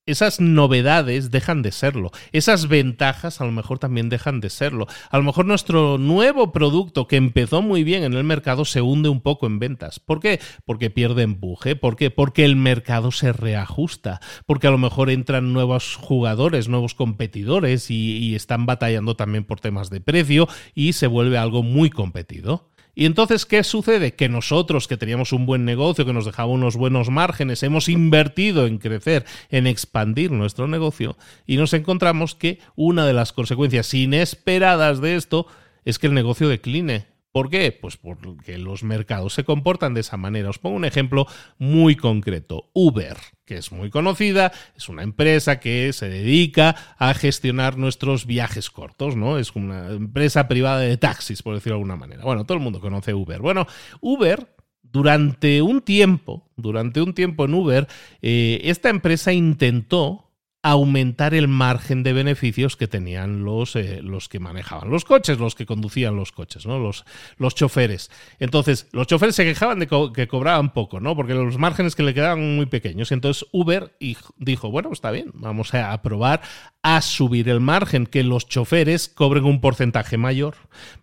[0.06, 2.12] esas novedades dejan de serlo.
[2.34, 4.88] Esas ventajas a lo mejor también dejan de serlo.
[5.10, 9.08] A lo mejor nuestro nuevo producto que empezó muy bien en el mercado se hunde
[9.08, 10.00] un poco en ventas.
[10.00, 10.42] ¿Por qué?
[10.66, 11.76] Porque pierde empuje.
[11.78, 12.12] ¿Por qué?
[12.12, 14.20] Porque el mercado se reajusta.
[14.46, 19.62] Porque a lo mejor entran nuevos jugadores, nuevos competidores y, y están batallando también por
[19.62, 22.73] temas de precio y se vuelve algo muy competido.
[22.96, 24.14] Y entonces, ¿qué sucede?
[24.14, 28.68] Que nosotros, que teníamos un buen negocio, que nos dejaba unos buenos márgenes, hemos invertido
[28.68, 35.02] en crecer, en expandir nuestro negocio, y nos encontramos que una de las consecuencias inesperadas
[35.02, 35.48] de esto
[35.86, 37.06] es que el negocio decline.
[37.34, 37.72] ¿Por qué?
[37.72, 40.52] Pues porque los mercados se comportan de esa manera.
[40.52, 41.26] Os pongo un ejemplo
[41.58, 42.70] muy concreto.
[42.74, 48.70] Uber, que es muy conocida, es una empresa que se dedica a gestionar nuestros viajes
[48.70, 49.40] cortos, ¿no?
[49.40, 52.24] Es una empresa privada de taxis, por decirlo de alguna manera.
[52.24, 53.42] Bueno, todo el mundo conoce Uber.
[53.42, 53.66] Bueno,
[54.00, 57.88] Uber durante un tiempo, durante un tiempo en Uber,
[58.22, 60.33] eh, esta empresa intentó
[60.64, 65.56] aumentar el margen de beneficios que tenían los, eh, los que manejaban los coches, los
[65.56, 66.80] que conducían los coches, ¿no?
[66.80, 67.06] Los,
[67.38, 68.10] los choferes.
[68.40, 71.18] Entonces, los choferes se quejaban de que cobraban poco, ¿no?
[71.18, 73.12] Porque los márgenes que le quedaban muy pequeños.
[73.12, 73.96] Entonces Uber
[74.38, 76.42] dijo, bueno, está bien, vamos a probar
[76.84, 80.56] a subir el margen, que los choferes cobren un porcentaje mayor,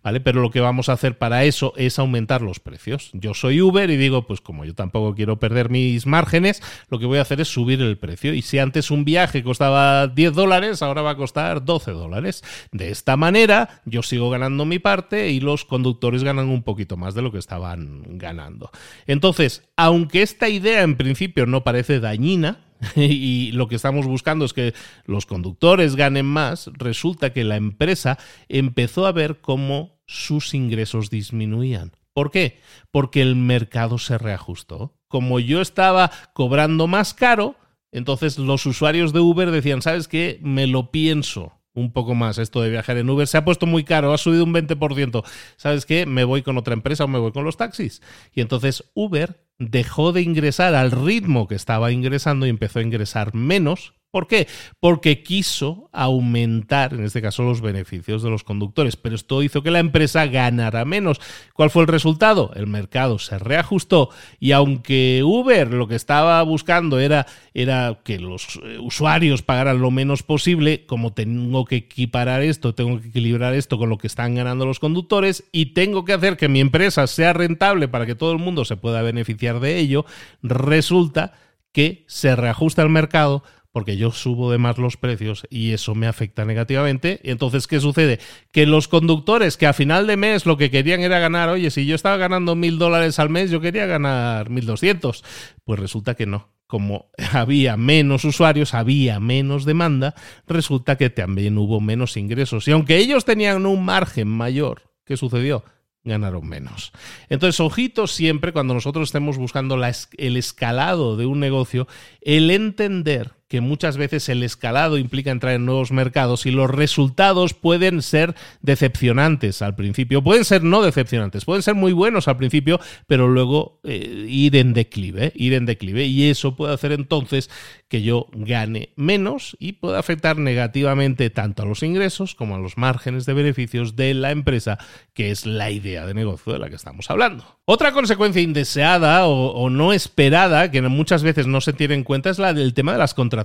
[0.03, 0.21] ¿vale?
[0.21, 3.09] Pero lo que vamos a hacer para eso es aumentar los precios.
[3.13, 7.07] Yo soy Uber y digo, pues como yo tampoco quiero perder mis márgenes, lo que
[7.07, 8.31] voy a hacer es subir el precio.
[8.35, 12.43] Y si antes un viaje costaba 10 dólares, ahora va a costar 12 dólares.
[12.71, 17.15] De esta manera, yo sigo ganando mi parte y los conductores ganan un poquito más
[17.15, 18.69] de lo que estaban ganando.
[19.07, 24.53] Entonces, aunque esta idea en principio no parece dañina, y lo que estamos buscando es
[24.53, 24.73] que
[25.05, 28.17] los conductores ganen más, resulta que la empresa
[28.49, 31.91] empezó a ver cómo sus ingresos disminuían.
[32.13, 32.59] ¿Por qué?
[32.91, 34.93] Porque el mercado se reajustó.
[35.07, 37.55] Como yo estaba cobrando más caro,
[37.91, 40.39] entonces los usuarios de Uber decían, ¿sabes qué?
[40.41, 43.27] Me lo pienso un poco más esto de viajar en Uber.
[43.27, 45.23] Se ha puesto muy caro, ha subido un 20%.
[45.55, 46.05] ¿Sabes qué?
[46.05, 48.01] Me voy con otra empresa o me voy con los taxis.
[48.33, 53.35] Y entonces Uber dejó de ingresar al ritmo que estaba ingresando y empezó a ingresar
[53.35, 54.49] menos ¿Por qué?
[54.81, 59.71] Porque quiso aumentar, en este caso, los beneficios de los conductores, pero esto hizo que
[59.71, 61.21] la empresa ganara menos.
[61.53, 62.51] ¿Cuál fue el resultado?
[62.55, 68.59] El mercado se reajustó y aunque Uber lo que estaba buscando era, era que los
[68.61, 73.77] eh, usuarios pagaran lo menos posible, como tengo que equiparar esto, tengo que equilibrar esto
[73.77, 77.31] con lo que están ganando los conductores y tengo que hacer que mi empresa sea
[77.31, 80.05] rentable para que todo el mundo se pueda beneficiar de ello,
[80.43, 81.33] resulta
[81.71, 86.07] que se reajusta el mercado porque yo subo de más los precios y eso me
[86.07, 87.19] afecta negativamente.
[87.23, 88.19] Y entonces, ¿qué sucede?
[88.51, 91.85] Que los conductores que a final de mes lo que querían era ganar, oye, si
[91.85, 95.23] yo estaba ganando mil dólares al mes, yo quería ganar mil doscientos.
[95.63, 96.49] Pues resulta que no.
[96.67, 100.15] Como había menos usuarios, había menos demanda,
[100.47, 102.67] resulta que también hubo menos ingresos.
[102.67, 105.63] Y aunque ellos tenían un margen mayor, ¿qué sucedió?
[106.03, 106.91] ganaron menos.
[107.29, 109.79] Entonces, ojito siempre cuando nosotros estemos buscando
[110.17, 111.87] el escalado de un negocio,
[112.21, 117.53] el entender que muchas veces el escalado implica entrar en nuevos mercados y los resultados
[117.53, 122.79] pueden ser decepcionantes al principio, pueden ser no decepcionantes, pueden ser muy buenos al principio,
[123.07, 126.05] pero luego eh, ir en declive, ir en declive.
[126.05, 127.49] Y eso puede hacer entonces
[127.89, 132.77] que yo gane menos y puede afectar negativamente tanto a los ingresos como a los
[132.77, 134.77] márgenes de beneficios de la empresa,
[135.13, 137.59] que es la idea de negocio de la que estamos hablando.
[137.65, 142.29] Otra consecuencia indeseada o, o no esperada que muchas veces no se tiene en cuenta
[142.29, 143.40] es la del tema de las contrataciones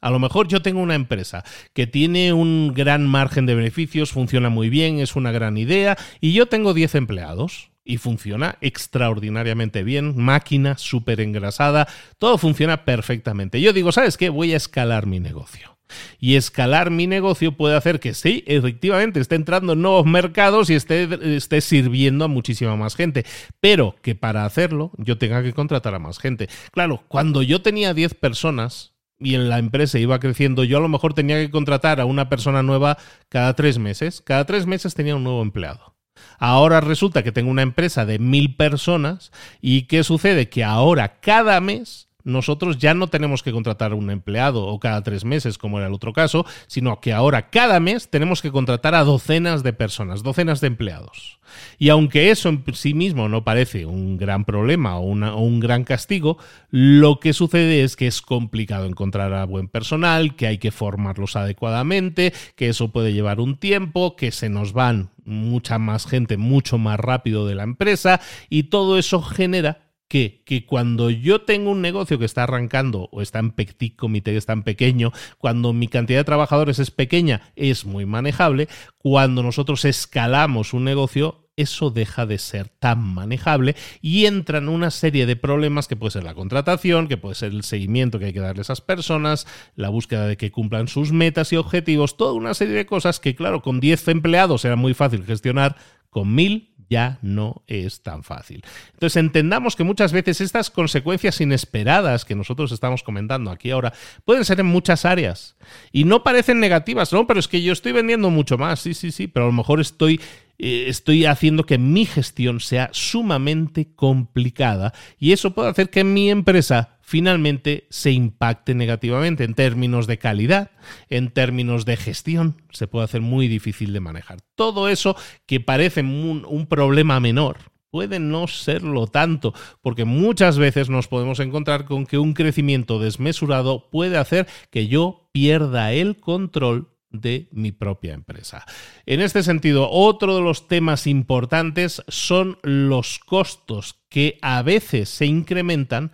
[0.00, 4.48] a lo mejor yo tengo una empresa que tiene un gran margen de beneficios, funciona
[4.48, 10.16] muy bien, es una gran idea, y yo tengo 10 empleados y funciona extraordinariamente bien,
[10.16, 11.88] máquina súper engrasada,
[12.18, 13.60] todo funciona perfectamente.
[13.60, 14.28] Yo digo, ¿sabes qué?
[14.28, 15.76] Voy a escalar mi negocio.
[16.20, 20.74] Y escalar mi negocio puede hacer que sí, efectivamente, esté entrando en nuevos mercados y
[20.74, 23.24] esté, esté sirviendo a muchísima más gente.
[23.60, 26.48] Pero que para hacerlo yo tenga que contratar a más gente.
[26.70, 28.89] Claro, cuando yo tenía 10 personas,
[29.20, 32.28] y en la empresa iba creciendo, yo a lo mejor tenía que contratar a una
[32.28, 34.22] persona nueva cada tres meses.
[34.22, 35.94] Cada tres meses tenía un nuevo empleado.
[36.38, 39.30] Ahora resulta que tengo una empresa de mil personas
[39.60, 40.48] y ¿qué sucede?
[40.48, 45.24] Que ahora cada mes nosotros ya no tenemos que contratar un empleado o cada tres
[45.24, 49.04] meses, como era el otro caso, sino que ahora cada mes tenemos que contratar a
[49.04, 51.38] docenas de personas, docenas de empleados.
[51.78, 56.38] Y aunque eso en sí mismo no parece un gran problema o, un gran castigo,
[56.70, 61.36] lo que sucede es que es complicado encontrar a buen personal, que hay que formarlos
[61.36, 66.78] adecuadamente, que eso puede llevar un tiempo, que se nos van mucha más gente mucho
[66.78, 72.18] más rápido de la empresa y todo eso genera que, cuando yo tengo un negocio
[72.18, 76.18] que está arrancando o está en petit comité, que es tan pequeño, cuando mi cantidad
[76.18, 78.68] de trabajadores es pequeña, es muy manejable.
[78.98, 85.26] Cuando nosotros escalamos un negocio, eso deja de ser tan manejable y entran una serie
[85.26, 88.40] de problemas que puede ser la contratación, que puede ser el seguimiento que hay que
[88.40, 89.46] darle a esas personas,
[89.76, 93.36] la búsqueda de que cumplan sus metas y objetivos, toda una serie de cosas que,
[93.36, 95.76] claro, con 10 empleados era muy fácil gestionar,
[96.08, 98.62] con 1000 ya no es tan fácil.
[98.92, 104.44] Entonces entendamos que muchas veces estas consecuencias inesperadas que nosotros estamos comentando aquí ahora pueden
[104.44, 105.56] ser en muchas áreas
[105.92, 109.12] y no parecen negativas, no, pero es que yo estoy vendiendo mucho más, sí, sí,
[109.12, 110.20] sí, pero a lo mejor estoy
[110.62, 116.28] eh, estoy haciendo que mi gestión sea sumamente complicada y eso puede hacer que mi
[116.28, 120.70] empresa finalmente se impacte negativamente en términos de calidad,
[121.08, 124.40] en términos de gestión, se puede hacer muy difícil de manejar.
[124.54, 127.56] Todo eso que parece un, un problema menor,
[127.90, 133.88] puede no serlo tanto, porque muchas veces nos podemos encontrar con que un crecimiento desmesurado
[133.90, 138.64] puede hacer que yo pierda el control de mi propia empresa.
[139.06, 145.26] En este sentido, otro de los temas importantes son los costos que a veces se
[145.26, 146.12] incrementan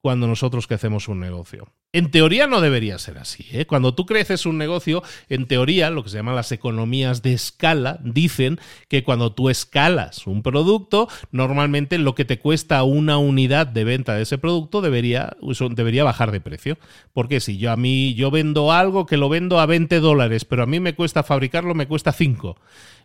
[0.00, 1.68] cuando nosotros crecemos un negocio.
[1.92, 3.46] En teoría no debería ser así.
[3.50, 3.66] ¿eh?
[3.66, 7.98] Cuando tú creces un negocio, en teoría, lo que se llaman las economías de escala,
[8.04, 13.82] dicen que cuando tú escalas un producto, normalmente lo que te cuesta una unidad de
[13.82, 15.36] venta de ese producto debería,
[15.72, 16.78] debería bajar de precio.
[17.12, 20.62] Porque si yo a mí yo vendo algo que lo vendo a 20 dólares, pero
[20.62, 22.56] a mí me cuesta fabricarlo, me cuesta 5.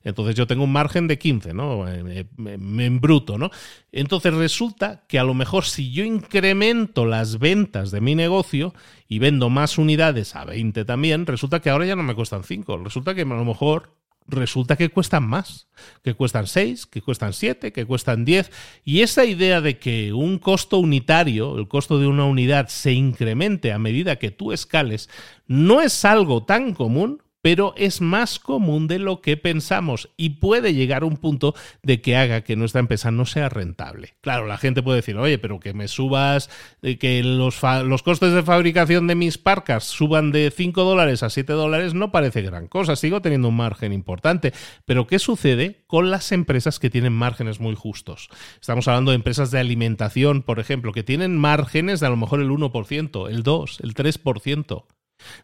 [0.06, 1.86] Entonces yo tengo un margen de 15, ¿no?
[1.88, 3.50] En bruto, ¿no?
[3.92, 8.74] Entonces resulta que a lo mejor si yo incremento las ventas de mi negocio
[9.10, 12.78] y vendo más unidades a 20 también, resulta que ahora ya no me cuestan 5.
[12.78, 13.96] Resulta que a lo mejor
[14.28, 15.68] resulta que cuestan más,
[16.04, 18.52] que cuestan 6, que cuestan 7, que cuestan 10.
[18.84, 23.72] Y esa idea de que un costo unitario, el costo de una unidad, se incremente
[23.72, 25.10] a medida que tú escales,
[25.48, 30.74] no es algo tan común pero es más común de lo que pensamos y puede
[30.74, 31.54] llegar a un punto
[31.84, 34.16] de que haga que nuestra empresa no sea rentable.
[34.22, 36.50] Claro, la gente puede decir, oye, pero que me subas,
[36.82, 37.62] eh, que los,
[38.02, 42.42] costes de fabricación de mis parcas suban de 5 dólares a 7 dólares no parece
[42.42, 44.52] gran cosa, sigo teniendo un margen importante.
[44.86, 48.30] Pero ¿qué sucede con las empresas que tienen márgenes muy justos?
[48.60, 52.40] Estamos hablando de empresas de alimentación, por ejemplo, que tienen márgenes de a lo mejor
[52.42, 54.86] el 1%, el 2%, el 3%.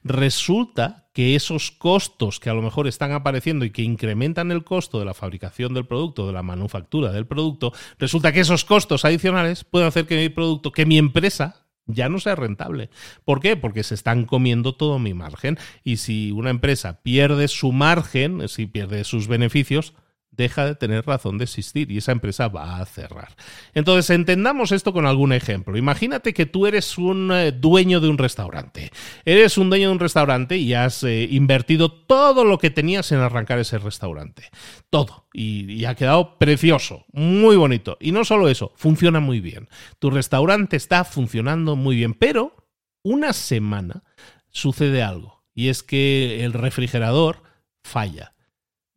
[0.04, 5.00] Resulta que esos costos que a lo mejor están apareciendo y que incrementan el costo
[5.00, 9.64] de la fabricación del producto, de la manufactura del producto, resulta que esos costos adicionales
[9.64, 12.90] pueden hacer que mi producto, que mi empresa ya no sea rentable.
[13.26, 13.58] ¿Por qué?
[13.58, 15.58] Porque se están comiendo todo mi margen.
[15.84, 19.94] Y si una empresa pierde su margen, si pierde sus beneficios,
[20.42, 23.36] deja de tener razón de existir y esa empresa va a cerrar.
[23.74, 25.78] Entonces, entendamos esto con algún ejemplo.
[25.78, 28.92] Imagínate que tú eres un eh, dueño de un restaurante.
[29.24, 33.20] Eres un dueño de un restaurante y has eh, invertido todo lo que tenías en
[33.20, 34.50] arrancar ese restaurante.
[34.90, 35.28] Todo.
[35.34, 37.98] Y, ha quedado precioso, muy bonito.
[38.00, 39.70] Y no solo eso, funciona muy bien.
[40.00, 42.56] Tu restaurante está funcionando muy bien, pero
[43.04, 44.04] una semana
[44.50, 45.44] sucede algo.
[45.54, 47.44] Y es que el refrigerador
[47.84, 48.34] falla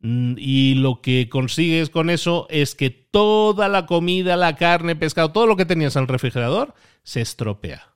[0.05, 5.47] y lo que consigues con eso es que toda la comida, la carne, pescado, todo
[5.47, 7.91] lo que tenías en el refrigerador se estropea.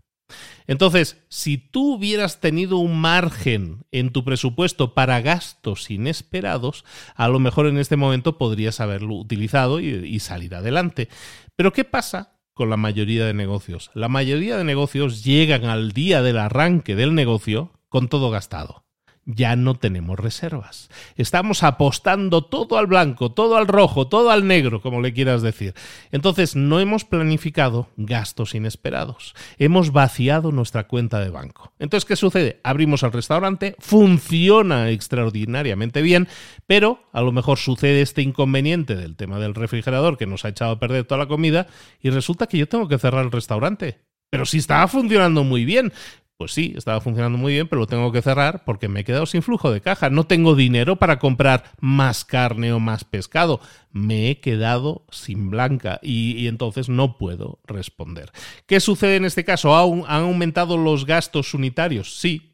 [0.65, 7.39] Entonces, si tú hubieras tenido un margen en tu presupuesto para gastos inesperados, a lo
[7.39, 11.09] mejor en este momento podrías haberlo utilizado y, y salir adelante.
[11.55, 13.89] Pero ¿qué pasa con la mayoría de negocios?
[13.93, 18.83] La mayoría de negocios llegan al día del arranque del negocio con todo gastado
[19.35, 20.89] ya no tenemos reservas.
[21.15, 25.75] Estamos apostando todo al blanco, todo al rojo, todo al negro, como le quieras decir.
[26.11, 29.35] Entonces, no hemos planificado gastos inesperados.
[29.59, 31.73] Hemos vaciado nuestra cuenta de banco.
[31.77, 32.59] Entonces, ¿qué sucede?
[32.63, 36.27] Abrimos el restaurante, funciona extraordinariamente bien,
[36.65, 40.71] pero a lo mejor sucede este inconveniente del tema del refrigerador que nos ha echado
[40.71, 41.67] a perder toda la comida
[42.01, 43.99] y resulta que yo tengo que cerrar el restaurante.
[44.29, 45.91] Pero si estaba funcionando muy bien,
[46.39, 49.25] pues sí, estaba funcionando muy bien, pero lo tengo que cerrar porque me he quedado
[49.25, 50.09] sin flujo de caja.
[50.09, 53.59] No tengo dinero para comprar más carne o más pescado.
[53.91, 58.31] Me he quedado sin blanca y, entonces no puedo responder.
[58.67, 59.75] ¿Qué sucede en este caso?
[59.75, 62.17] ¿Han aumentado los gastos unitarios?
[62.17, 62.48] Sí,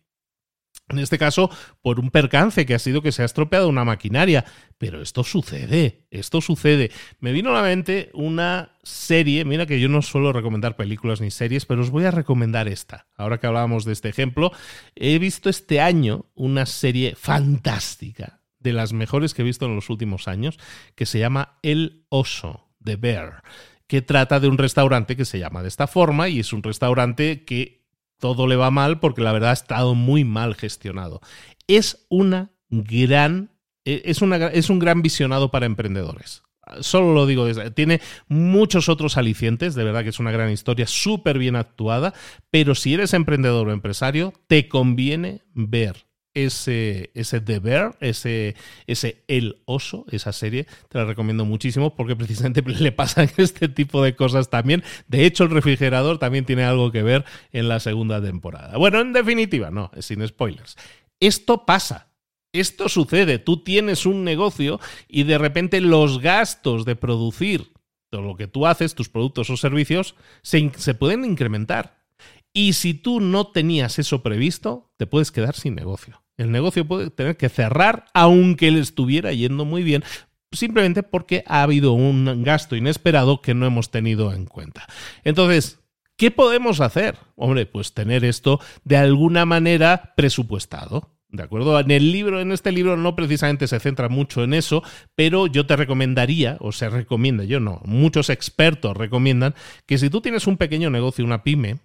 [0.89, 1.49] en este caso,
[1.81, 4.45] por un percance que ha sido que se ha estropeado una maquinaria.
[4.77, 6.91] Pero esto sucede, esto sucede.
[7.19, 11.31] Me vino a la mente una serie, mira que yo no suelo recomendar películas ni
[11.31, 13.07] series, pero os voy a recomendar esta.
[13.15, 14.51] Ahora que hablábamos de este ejemplo,
[14.95, 19.89] he visto este año una serie fantástica, de las mejores que he visto en los
[19.89, 20.59] últimos años,
[20.95, 23.43] que se llama El Oso, de Bear
[23.87, 27.45] que trata de un restaurante que se llama de esta forma y es un restaurante
[27.45, 27.84] que
[28.33, 31.21] todo le va mal porque la verdad ha estado muy mal gestionado.
[31.67, 33.51] Es una gran,
[33.85, 36.43] e, es, una, es un gran visionado para emprendedores.
[36.79, 41.37] Solo lo digo, tiene muchos otros alicientes, de verdad que es una gran historia, súper
[41.37, 42.15] bien actuada,
[42.49, 49.61] pero si eres emprendedor o empresario, te conviene ver ese, ese deber, ese, ese El
[49.65, 54.49] Oso, esa serie, te la recomiendo muchísimo porque precisamente le pasan este tipo de cosas
[54.49, 54.83] también.
[55.07, 58.77] De hecho, el refrigerador también tiene algo que ver en la segunda temporada.
[58.77, 60.75] Bueno, en definitiva, no, sin spoilers.
[61.19, 62.11] Esto pasa
[62.53, 67.73] Esto sucede, tú tienes un negocio y de repente los gastos de producir
[68.09, 72.05] todo lo que tú haces, tus productos o servicios, se, se pueden incrementar.
[72.53, 76.24] Y si tú no tenías eso previsto, te puedes quedar sin negocio.
[76.37, 80.03] El negocio puede tener que cerrar aunque le estuviera yendo muy bien,
[80.51, 84.85] simplemente porque ha habido un gasto inesperado que no hemos tenido en cuenta.
[85.23, 85.79] Entonces,
[86.17, 87.17] ¿qué podemos hacer?
[87.35, 91.11] Hombre, pues tener esto de alguna manera presupuestado.
[91.29, 91.77] ¿De acuerdo?
[91.79, 94.83] En el libro, en este libro no precisamente se centra mucho en eso,
[95.15, 99.53] pero yo te recomendaría, o se recomienda, yo no, muchos expertos recomiendan
[99.85, 101.79] que si tú tienes un pequeño negocio, una pyme,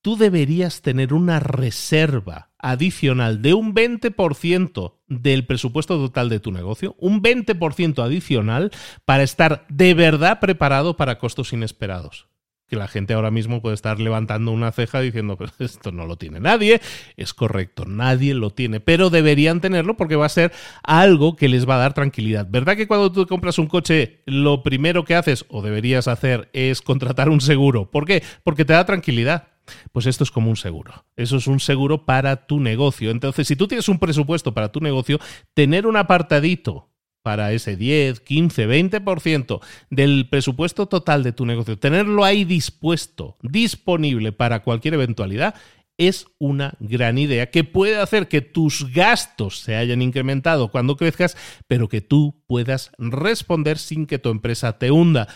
[0.00, 6.94] tú deberías tener una reserva adicional de un 20% del presupuesto total de tu negocio,
[6.98, 8.70] un 20% adicional
[9.04, 12.30] para estar de verdad preparado para costos inesperados
[12.70, 16.16] que la gente ahora mismo puede estar levantando una ceja diciendo, pero esto no lo
[16.16, 16.80] tiene nadie.
[17.16, 20.52] Es correcto, nadie lo tiene, pero deberían tenerlo porque va a ser
[20.84, 22.46] algo que les va a dar tranquilidad.
[22.48, 26.80] ¿Verdad que cuando tú compras un coche, lo primero que haces o deberías hacer es
[26.80, 27.90] contratar un seguro?
[27.90, 28.22] ¿Por qué?
[28.44, 29.48] Porque te da tranquilidad.
[29.92, 31.04] Pues esto es como un seguro.
[31.16, 33.10] Eso es un seguro para tu negocio.
[33.10, 35.18] Entonces, si tú tienes un presupuesto para tu negocio,
[35.54, 36.90] tener un apartadito
[37.22, 39.60] para ese 10, 15, 20%
[39.90, 45.54] del presupuesto total de tu negocio, tenerlo ahí dispuesto, disponible para cualquier eventualidad,
[45.98, 51.36] es una gran idea que puede hacer que tus gastos se hayan incrementado cuando crezcas,
[51.66, 55.28] pero que tú puedas responder sin que tu empresa te hunda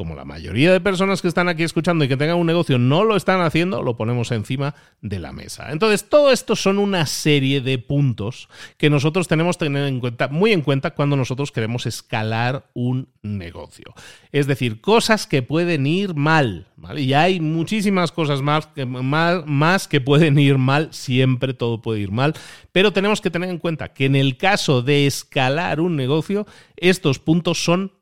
[0.00, 3.04] como la mayoría de personas que están aquí escuchando y que tengan un negocio no
[3.04, 5.72] lo están haciendo, lo ponemos encima de la mesa.
[5.72, 8.48] Entonces, todo esto son una serie de puntos
[8.78, 13.10] que nosotros tenemos que tener en cuenta, muy en cuenta cuando nosotros queremos escalar un
[13.20, 13.92] negocio.
[14.32, 19.86] Es decir, cosas que pueden ir mal, Y hay muchísimas cosas más que, más, más
[19.86, 22.32] que pueden ir mal, siempre todo puede ir mal,
[22.72, 26.46] pero tenemos que tener en cuenta que en el caso de escalar un negocio,
[26.78, 27.99] estos puntos son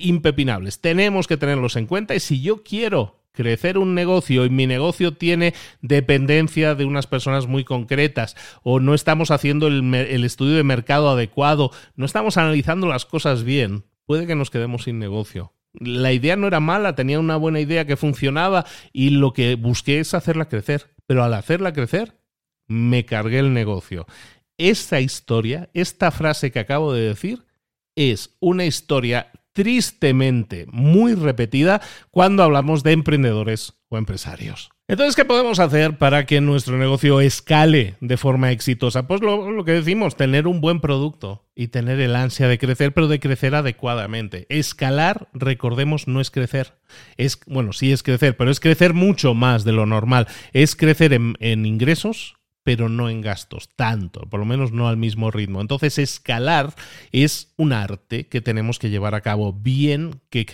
[0.00, 0.80] impepinables.
[0.80, 5.14] Tenemos que tenerlos en cuenta y si yo quiero crecer un negocio y mi negocio
[5.14, 11.10] tiene dependencia de unas personas muy concretas o no estamos haciendo el, estudio de mercado
[11.10, 15.54] adecuado, no estamos analizando las cosas bien, puede que nos quedemos sin negocio.
[15.72, 20.00] La idea no era mala, tenía una buena idea que funcionaba y lo que busqué
[20.00, 22.18] es hacerla crecer, pero al hacerla crecer
[22.66, 24.06] me cargué el negocio.
[24.58, 27.44] Esta historia, esta frase que acabo de decir,
[27.96, 31.80] es una historia tristemente muy repetida
[32.10, 34.70] cuando hablamos de emprendedores o empresarios.
[34.88, 39.06] Entonces, ¿qué podemos hacer para que nuestro negocio escale de forma exitosa?
[39.06, 43.08] Pues lo, que decimos, tener un buen producto y tener el ansia de crecer, pero
[43.08, 44.44] de crecer adecuadamente.
[44.50, 46.74] Escalar, recordemos, no es crecer.
[47.16, 50.26] Es, bueno, sí es crecer, pero es crecer mucho más de lo normal.
[50.52, 52.34] Es crecer en ingresos,
[52.64, 55.60] pero no en gastos, tanto, por lo menos no al mismo ritmo.
[55.60, 56.74] Entonces, escalar
[57.10, 60.44] es un arte que tenemos que llevar a cabo bien, que,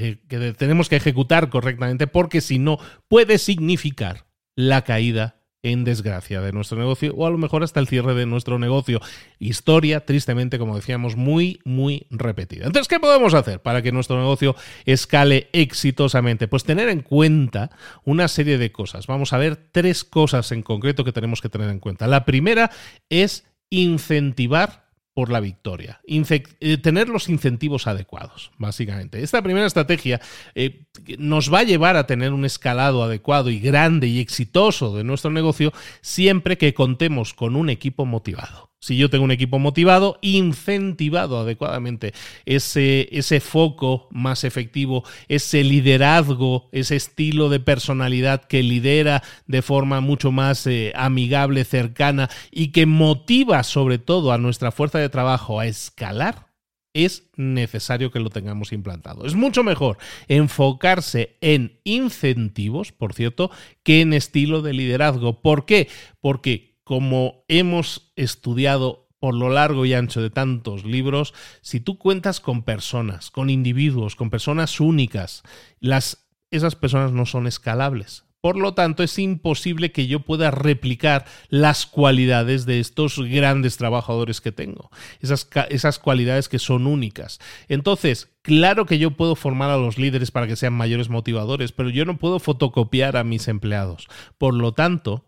[0.57, 2.79] tenemos que ejecutar correctamente, porque si no,
[3.09, 7.89] puede significar la caída en desgracia de nuestro negocio o a lo mejor hasta el
[7.89, 9.01] cierre de nuestro negocio.
[9.39, 12.67] Historia, tristemente, como decíamos, muy, muy repetida.
[12.67, 14.55] Entonces, ¿qué podemos hacer para que nuestro negocio
[14.85, 16.49] escale exitosamente?
[16.49, 17.71] Pues tener en cuenta
[18.05, 19.07] una serie de cosas.
[19.07, 22.07] Vamos a ver tres cosas en concreto que tenemos que tener en cuenta.
[22.07, 22.71] La primera
[23.09, 24.88] es incentivar
[25.19, 26.01] por la victoria.
[26.07, 29.21] Eh, tener los incentivos adecuados, básicamente.
[29.21, 30.21] Esta primera estrategia
[30.55, 30.85] eh,
[31.19, 35.33] nos va a llevar a tener un escalado adecuado y grande y exitoso de nuestro
[35.33, 38.68] negocio siempre que contemos con un equipo motivado.
[38.81, 42.14] Si yo tengo un equipo motivado, incentivado adecuadamente,
[42.47, 50.01] ese, ese foco más efectivo, ese liderazgo, ese estilo de personalidad que lidera de forma
[50.01, 55.59] mucho más eh, amigable, cercana y que motiva sobre todo a nuestra fuerza de trabajo
[55.59, 56.49] a escalar,
[56.95, 59.26] es necesario que lo tengamos implantado.
[59.26, 63.51] Es mucho mejor enfocarse en incentivos, por cierto,
[63.83, 65.41] que en estilo de liderazgo.
[65.41, 65.89] ¿Por qué?
[66.20, 72.41] Porque como hemos estudiado por lo largo y ancho de tantos libros, si tú cuentas
[72.41, 75.43] con personas, con individuos, con personas únicas,
[75.80, 78.24] las, esas personas no son escalables.
[78.41, 84.41] Por lo tanto, es imposible que yo pueda replicar las cualidades de estos grandes trabajadores
[84.41, 87.39] que tengo, esas, esas, cualidades que son únicas.
[87.68, 91.91] Entonces, claro que yo puedo formar a los líderes para que sean mayores motivadores, pero
[91.91, 94.09] yo no puedo fotocopiar a mis empleados.
[94.39, 95.28] Por lo tanto,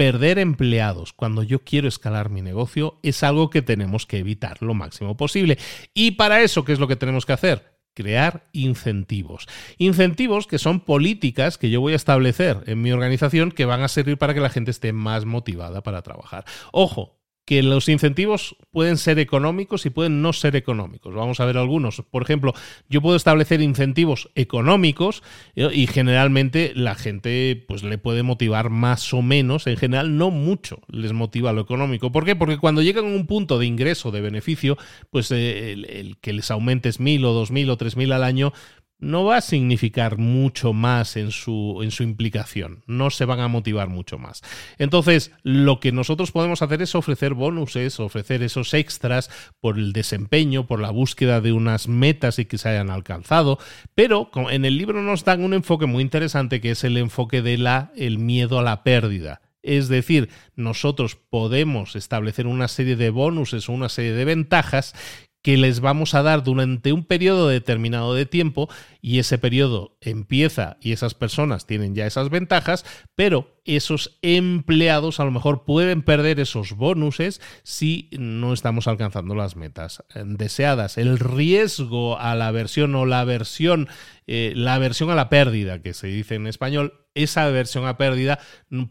[0.00, 4.72] perder empleados cuando yo quiero escalar mi negocio es algo que tenemos que evitar lo
[4.72, 5.58] máximo posible.
[5.92, 7.78] Y para eso, ¿qué es lo que tenemos que hacer?
[7.92, 9.46] crear incentivos.
[9.76, 13.88] Incentivos que son políticas que yo voy a establecer en mi organización que van a
[13.88, 16.46] servir para que la gente esté más motivada para trabajar.
[16.72, 17.19] Ojo,
[17.50, 21.12] que los incentivos pueden ser económicos y pueden no ser económicos.
[21.12, 22.00] Vamos a ver algunos.
[22.08, 22.54] Por ejemplo,
[22.88, 25.24] yo puedo establecer incentivos económicos
[25.56, 30.30] eh, y generalmente la gente pues le puede motivar más o menos, en general no
[30.30, 32.12] mucho les motiva lo económico.
[32.12, 32.36] ¿Por qué?
[32.36, 34.78] Porque cuando llegan a un punto de ingreso, de beneficio,
[35.10, 38.22] pues eh, el, el, que les aumentes mil o dos mil o tres mil al
[38.22, 38.52] año,
[39.00, 43.48] no va a significar mucho más en su, en su implicación, no se van a
[43.48, 44.42] motivar mucho más.
[44.78, 49.30] Entonces, lo que nosotros podemos hacer es ofrecer bonuses, ofrecer esos extras
[49.60, 53.58] por el desempeño, por la búsqueda de unas metas y que se hayan alcanzado,
[53.94, 57.58] pero en el libro nos dan un enfoque muy interesante que es el enfoque de
[57.58, 59.40] la el miedo a la pérdida.
[59.62, 64.94] Es decir, nosotros podemos establecer una serie de bonuses o una serie de ventajas
[65.42, 68.68] que les vamos a dar durante un periodo determinado de tiempo
[69.00, 72.84] y ese periodo empieza y esas personas tienen ya esas ventajas,
[73.14, 79.56] pero esos empleados a lo mejor pueden perder esos bonuses si no estamos alcanzando las
[79.56, 80.98] metas eh, deseadas.
[80.98, 83.88] El riesgo a la versión o la versión,
[84.26, 88.38] eh, la aversión a la pérdida que se dice en español, esa aversión a pérdida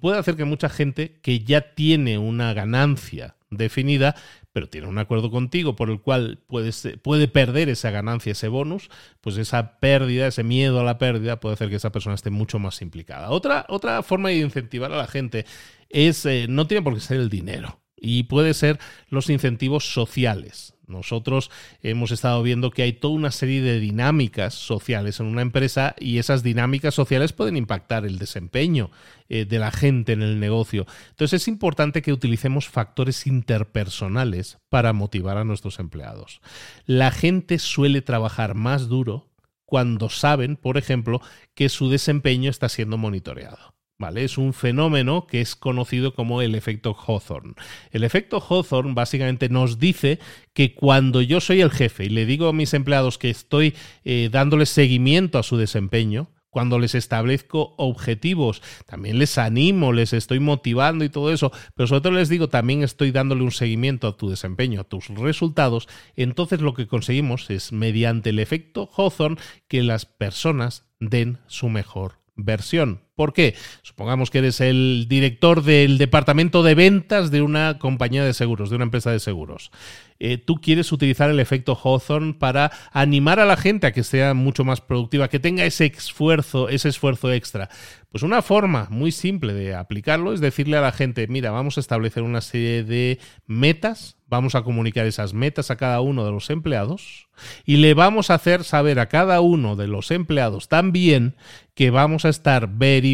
[0.01, 4.15] puede hacer que mucha gente que ya tiene una ganancia definida
[4.51, 8.89] pero tiene un acuerdo contigo por el cual puede perder esa ganancia, ese bonus,
[9.21, 12.59] pues esa pérdida, ese miedo a la pérdida puede hacer que esa persona esté mucho
[12.59, 13.29] más implicada.
[13.29, 15.45] Otra, otra forma de incentivar a la gente
[15.89, 18.79] es, eh, no tiene por qué ser el dinero, y puede ser
[19.09, 20.75] los incentivos sociales.
[20.89, 25.95] Nosotros hemos estado viendo que hay toda una serie de dinámicas sociales en una empresa
[25.99, 28.91] y esas dinámicas sociales pueden impactar el desempeño
[29.29, 30.85] eh, de la gente en el negocio.
[31.11, 36.41] Entonces es importante que utilicemos factores interpersonales para motivar a nuestros empleados.
[36.85, 39.29] La gente suele trabajar más duro
[39.65, 41.21] cuando saben, por ejemplo,
[41.53, 43.78] que su desempeño está siendo monitoreado.
[43.99, 44.23] ¿Vale?
[44.23, 47.53] Es un fenómeno que es conocido como el efecto Hawthorne.
[47.91, 50.19] El efecto Hawthorne básicamente nos dice
[50.53, 53.75] que cuando yo soy el jefe y le digo a mis empleados que estoy
[54.05, 60.39] eh, dándoles seguimiento a su desempeño, cuando les establezco objetivos, también les animo, les estoy
[60.39, 64.17] motivando y todo eso, pero sobre todo les digo, también estoy dándole un seguimiento a
[64.17, 69.37] tu desempeño, a tus resultados, entonces lo que conseguimos es, mediante el efecto Hawthorne,
[69.67, 73.01] que las personas den su mejor versión.
[73.19, 73.53] ¿Por qué?
[73.81, 78.77] Supongamos que eres el director del departamento de ventas de una compañía de seguros, de
[78.77, 79.71] una empresa de seguros.
[80.19, 84.33] Eh, tú quieres utilizar el efecto Hawthorne para animar a la gente a que sea
[84.33, 87.69] mucho más productiva, que tenga ese esfuerzo, ese esfuerzo extra.
[88.09, 91.79] Pues una forma muy simple de aplicarlo es decirle a la gente, mira, vamos a
[91.79, 96.49] establecer una serie de metas, vamos a comunicar esas metas a cada uno de los
[96.49, 97.27] empleados
[97.65, 101.35] y le vamos a hacer saber a cada uno de los empleados también
[101.75, 103.08] que vamos a estar verificando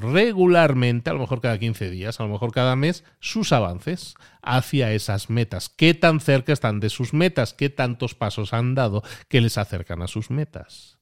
[0.00, 4.92] regularmente, a lo mejor cada 15 días, a lo mejor cada mes, sus avances hacia
[4.92, 5.68] esas metas.
[5.68, 7.54] ¿Qué tan cerca están de sus metas?
[7.54, 10.98] ¿Qué tantos pasos han dado que les acercan a sus metas?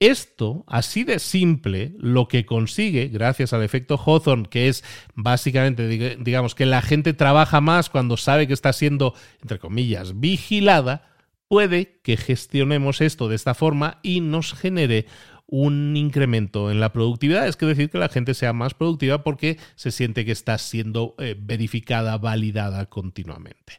[0.00, 4.82] Esto, así de simple, lo que consigue, gracias al efecto Hawthorne, que es
[5.14, 11.10] básicamente, digamos, que la gente trabaja más cuando sabe que está siendo, entre comillas, vigilada,
[11.48, 15.06] puede que gestionemos esto de esta forma y nos genere
[15.50, 17.46] un incremento en la productividad.
[17.46, 21.14] Es que decir que la gente sea más productiva porque se siente que está siendo
[21.18, 23.74] eh, verificada, validada continuamente.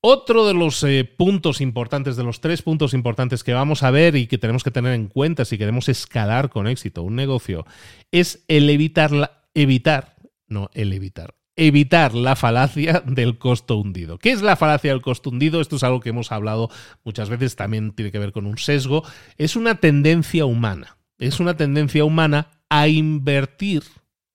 [0.00, 4.14] Otro de los eh, puntos importantes, de los tres puntos importantes que vamos a ver
[4.14, 7.66] y que tenemos que tener en cuenta si queremos escalar con éxito un negocio,
[8.12, 10.16] es el evitar, la, evitar,
[10.48, 14.18] no el evitar, evitar la falacia del costo hundido.
[14.18, 15.60] ¿Qué es la falacia del costo hundido?
[15.60, 16.70] Esto es algo que hemos hablado
[17.04, 19.02] muchas veces, también tiene que ver con un sesgo.
[19.38, 23.82] Es una tendencia humana, es una tendencia humana a invertir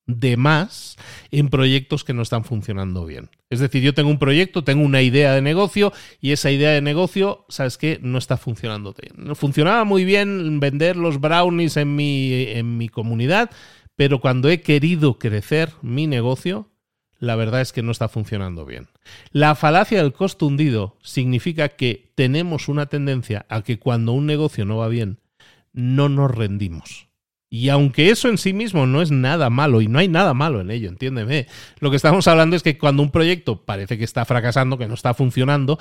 [0.07, 0.97] de más
[1.29, 3.29] en proyectos que no están funcionando bien.
[3.49, 6.81] Es decir, yo tengo un proyecto, tengo una idea de negocio y esa idea de
[6.81, 7.99] negocio, ¿sabes qué?
[8.01, 9.35] No está funcionando bien.
[9.35, 13.51] Funcionaba muy bien vender los brownies en mi, en mi comunidad,
[13.95, 16.70] pero cuando he querido crecer mi negocio,
[17.21, 18.87] la verdad es que no está funcionando bien.
[19.31, 24.65] La falacia del costo hundido significa que tenemos una tendencia a que cuando un negocio
[24.65, 25.19] no va bien,
[25.71, 27.07] no nos rendimos.
[27.47, 30.61] Y aunque eso en sí mismo no es nada malo, y no hay nada malo
[30.61, 31.45] en ello, entiéndeme,
[31.79, 34.95] lo que estamos hablando es que cuando un proyecto parece que está fracasando, que no
[34.95, 35.77] está funcionando,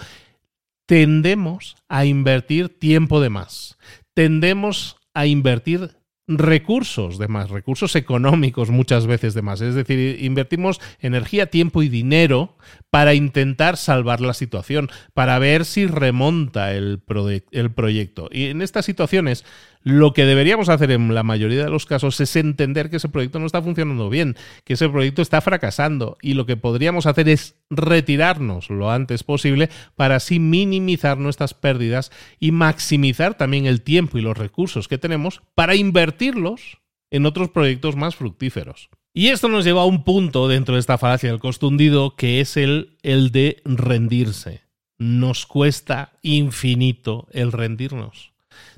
[0.85, 3.79] tendemos a invertir tiempo de más.
[4.13, 5.93] Tendemos a invertir
[6.39, 9.61] recursos de más, recursos económicos muchas veces de más.
[9.61, 12.57] Es decir, invertimos energía, tiempo y dinero
[12.91, 17.03] para intentar salvar la situación, para ver si remonta el,
[17.51, 18.29] el proyecto.
[18.31, 19.45] Y en estas situaciones
[19.83, 23.39] Lo que deberíamos hacer en la mayoría de los casos es entender que ese proyecto
[23.39, 27.57] no está funcionando bien, que ese proyecto está fracasando y lo que podríamos hacer es
[27.71, 34.21] retirarnos lo antes posible para así minimizar nuestras pérdidas y maximizar también el tiempo y
[34.21, 36.79] los recursos que tenemos para invertirlos
[37.11, 38.91] en otros proyectos más fructíferos.
[39.15, 42.41] Y esto nos lleva a un punto dentro de esta falacia del costo hundido que
[42.41, 44.61] es el, el de rendirse.
[44.99, 48.30] Nos cuesta infinito el rendirnos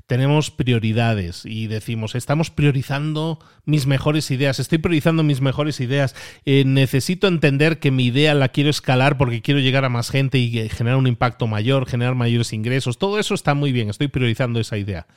[0.05, 6.63] tenemos prioridades y decimos, estamos priorizando mis mejores ideas, estoy priorizando mis mejores ideas, eh,
[6.65, 10.59] necesito entender que mi idea la quiero escalar porque quiero llegar a más gente y
[10.59, 14.59] eh, generar un impacto mayor, generar mayores ingresos, todo eso está muy bien, estoy priorizando
[14.59, 15.07] esa idea.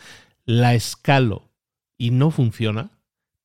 [0.44, 1.50] La escalo
[1.98, 2.90] y no funciona,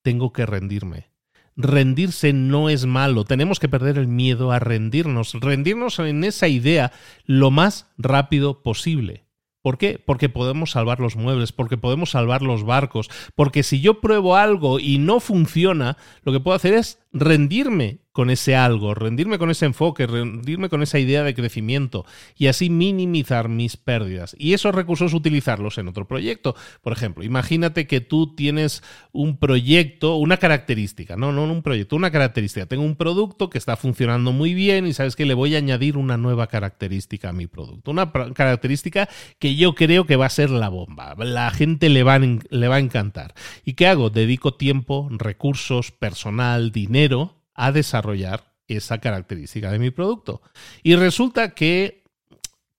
[0.03, 1.09] tengo que rendirme.
[1.57, 6.91] Rendirse no es malo, tenemos que perder el miedo a rendirnos, rendirnos en esa idea
[7.25, 9.25] lo más rápido posible.
[9.61, 10.01] ¿Por qué?
[10.03, 14.79] Porque podemos salvar los muebles, porque podemos salvar los barcos, porque si yo pruebo algo
[14.79, 19.65] y no funciona, lo que puedo hacer es rendirme con ese algo, rendirme con ese
[19.65, 22.05] enfoque, rendirme con esa idea de crecimiento
[22.37, 24.35] y así minimizar mis pérdidas.
[24.37, 26.55] Y esos recursos utilizarlos en otro proyecto.
[26.81, 32.11] Por ejemplo, imagínate que tú tienes un proyecto, una característica, no, no un proyecto, una
[32.11, 32.65] característica.
[32.65, 35.97] Tengo un producto que está funcionando muy bien y sabes que le voy a añadir
[35.97, 37.91] una nueva característica a mi producto.
[37.91, 39.07] Una característica
[39.39, 41.15] que yo creo que va a ser la bomba.
[41.17, 43.33] La gente le va, le va a encantar.
[43.63, 44.09] ¿Y qué hago?
[44.09, 50.41] Dedico tiempo, recursos, personal, dinero a desarrollar esa característica de mi producto.
[50.81, 52.03] Y resulta que,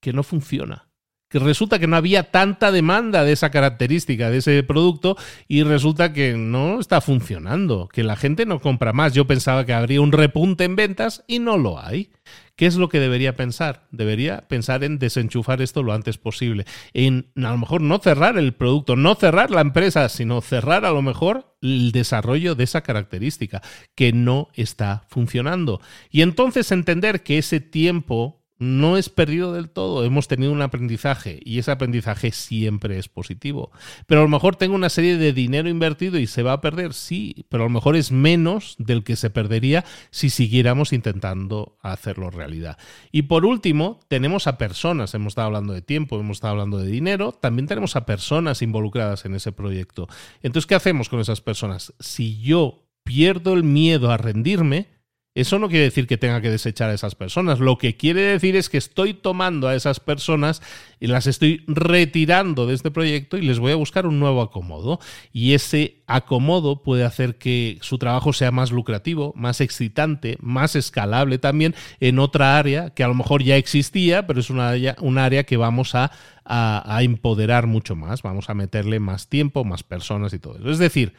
[0.01, 0.89] que no funciona
[1.33, 5.16] que resulta que no había tanta demanda de esa característica, de ese producto,
[5.49, 9.14] y resulta que no está funcionando, que la gente no compra más.
[9.14, 12.11] Yo pensaba que habría un repunte en ventas y no lo hay.
[12.55, 13.89] ¿Qué es lo que debería pensar?
[13.93, 18.53] Debería pensar en desenchufar esto lo antes posible, en a lo mejor no cerrar el
[18.53, 23.62] producto, no cerrar la empresa, sino cerrar a lo mejor el desarrollo de esa característica
[23.95, 25.80] que no está funcionando.
[26.11, 30.05] Y entonces entender que ese tiempo no es perdido del todo.
[30.05, 33.73] Hemos tenido un aprendizaje y ese aprendizaje siempre es positivo.
[34.07, 36.95] Pero a lo mejor tengo una serie de dinero invertido y se va a perder,
[36.95, 42.31] sí, pero a lo mejor es menos del que se perdería si siguiéramos intentando hacerlo
[42.31, 42.79] realidad.
[43.11, 46.87] Y por último, tenemos a personas, hemos estado hablando de tiempo, hemos estado hablando de
[46.87, 50.07] dinero, también tenemos a personas involucradas en ese proyecto.
[50.41, 51.95] Entonces, ¿qué hacemos con esas personas?
[51.99, 54.87] Si yo pierdo el miedo a rendirme,
[55.35, 57.59] eso no quiere decir que tenga que desechar a esas personas.
[57.59, 60.61] Lo que quiere decir es que estoy tomando a esas personas
[61.01, 65.01] y las estoy retirando de este proyecto y les voy a buscar un nuevo acomodo.
[65.33, 71.39] Y ese acomodo puede hacer que su trabajo sea más lucrativo, más excitante, más escalable
[71.39, 75.16] también en otra área que a lo mejor ya existía, pero es una área, un
[75.16, 76.11] área que vamos a,
[76.45, 78.20] a, a empoderar mucho más.
[78.20, 80.70] Vamos a meterle más tiempo, más personas y todo eso.
[80.70, 81.14] Es decir,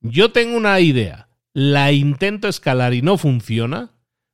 [0.00, 3.90] yo tengo una idea la intento escalar y no funciona,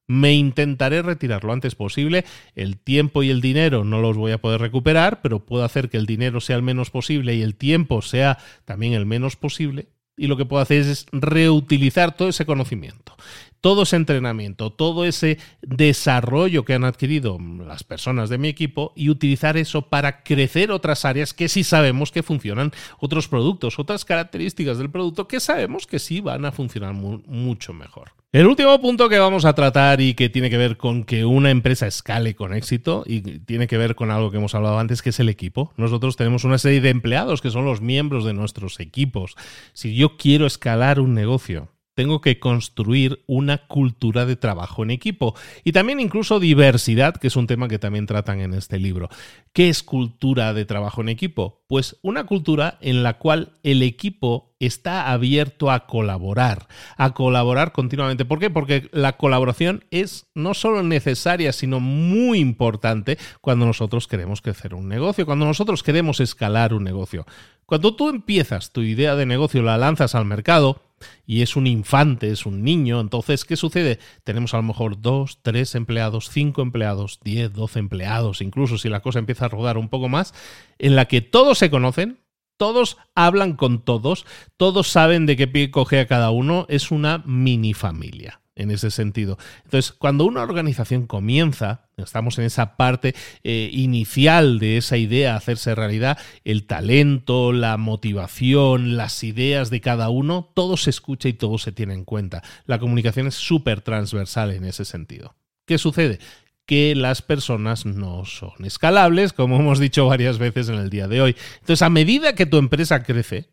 [0.07, 2.25] me intentaré retirar lo antes posible.
[2.55, 5.97] El tiempo y el dinero no los voy a poder recuperar, pero puedo hacer que
[5.97, 9.89] el dinero sea el menos posible y el tiempo sea también el menos posible.
[10.17, 13.17] Y lo que puedo hacer es reutilizar todo ese conocimiento
[13.65, 19.09] todo ese entrenamiento, todo ese desarrollo que han adquirido las personas de mi equipo y
[19.09, 24.77] utilizar eso para crecer otras áreas que sí sabemos que funcionan, otros productos, otras características
[24.77, 28.13] del producto que sabemos que sí van a funcionar mucho mejor.
[28.33, 31.51] El último punto que vamos a tratar y que tiene que ver con que una
[31.51, 35.09] empresa escale con éxito y tiene que ver con algo que hemos hablado antes, que
[35.11, 35.73] es el equipo.
[35.79, 39.37] Nosotros tenemos una serie de empleados que son los miembros de nuestros equipos.
[39.73, 45.35] Si yo quiero escalar un negocio, tengo que construir una cultura de trabajo en equipo
[45.65, 49.09] y también incluso diversidad, que es un tema que también tratan en este libro.
[49.53, 51.63] ¿Qué es cultura de trabajo en equipo?
[51.69, 58.25] Pues una cultura en la cual el equipo está abierto a colaborar, a colaborar continuamente.
[58.25, 58.51] ¿Por qué?
[58.51, 64.89] Porque la colaboración es no solo necesaria, sino muy importante cuando nosotros queremos crecer un
[64.89, 67.27] negocio, cuando nosotros queremos escalar un negocio.
[67.67, 70.83] Cuando tú empiezas tu idea de negocio, la lanzas al mercado,
[71.27, 73.99] y es un infante, es un niño, entonces, ¿qué sucede?
[74.23, 79.01] Tenemos a lo mejor dos, tres empleados, cinco empleados, diez, doce empleados, incluso si la
[79.01, 80.35] cosa empieza a rodar un poco más,
[80.79, 82.21] en la que todos se conocen,
[82.57, 87.23] todos hablan con todos, todos saben de qué pie coge a cada uno, es una
[87.27, 89.39] mini familia en ese sentido.
[89.65, 95.75] Entonces, cuando una organización comienza, estamos en esa parte eh, inicial de esa idea hacerse
[95.75, 101.59] realidad, el talento, la motivación, las ideas de cada uno, todo se escucha y todo
[101.59, 102.43] se tiene en cuenta.
[102.67, 105.35] La comunicación es súper transversal en ese sentido.
[105.67, 106.19] ¿Qué sucede?
[106.67, 111.21] que las personas no son escalables, como hemos dicho varias veces en el día de
[111.21, 111.37] hoy.
[111.61, 113.51] Entonces, a medida que tu empresa crece,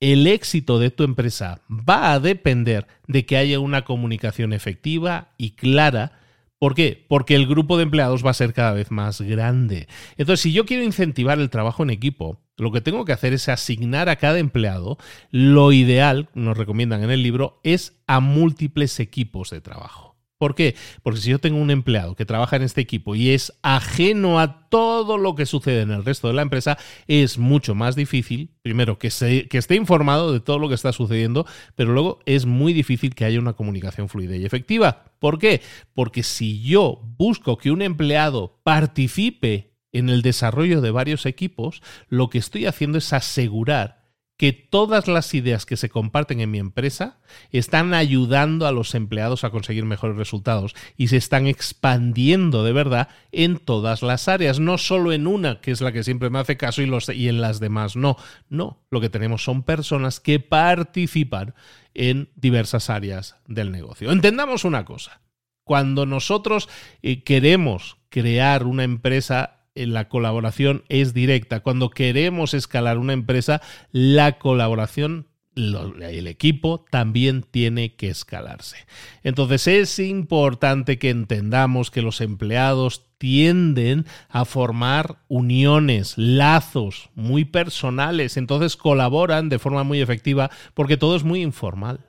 [0.00, 5.52] el éxito de tu empresa va a depender de que haya una comunicación efectiva y
[5.52, 6.20] clara.
[6.58, 7.04] ¿Por qué?
[7.08, 9.88] Porque el grupo de empleados va a ser cada vez más grande.
[10.16, 13.48] Entonces, si yo quiero incentivar el trabajo en equipo, lo que tengo que hacer es
[13.48, 14.96] asignar a cada empleado,
[15.30, 20.05] lo ideal, nos recomiendan en el libro, es a múltiples equipos de trabajo.
[20.38, 20.76] ¿Por qué?
[21.02, 24.68] Porque si yo tengo un empleado que trabaja en este equipo y es ajeno a
[24.68, 26.76] todo lo que sucede en el resto de la empresa,
[27.06, 29.08] es mucho más difícil, primero, que,
[29.48, 33.24] que esté informado de todo lo que está sucediendo, pero luego es muy difícil que
[33.24, 35.04] haya una comunicación fluida y efectiva.
[35.18, 35.62] ¿Por qué?
[35.94, 42.28] Porque si yo busco que un empleado participe en el desarrollo de varios equipos, lo
[42.28, 44.05] que estoy haciendo es asegurar
[44.36, 47.18] que todas las ideas que se comparten en mi empresa
[47.52, 53.08] están ayudando a los empleados a conseguir mejores resultados y se están expandiendo de verdad
[53.32, 56.56] en todas las áreas, no solo en una, que es la que siempre me hace
[56.56, 58.16] caso, y, y en las demás no.
[58.48, 61.54] No, lo que tenemos son personas que participan
[61.94, 64.12] en diversas áreas del negocio.
[64.12, 65.22] Entendamos una cosa.
[65.64, 66.68] Cuando nosotros
[67.02, 71.60] eh, queremos crear una empresa la colaboración es directa.
[71.60, 73.60] Cuando queremos escalar una empresa,
[73.92, 78.76] la colaboración el equipo también tiene que escalarse.
[79.22, 88.36] Entonces es importante que entendamos que los empleados tienden a formar uniones, lazos muy personales,
[88.36, 92.00] entonces colaboran de forma muy efectiva porque todo es muy informal.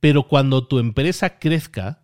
[0.00, 2.03] Pero cuando tu empresa crezca,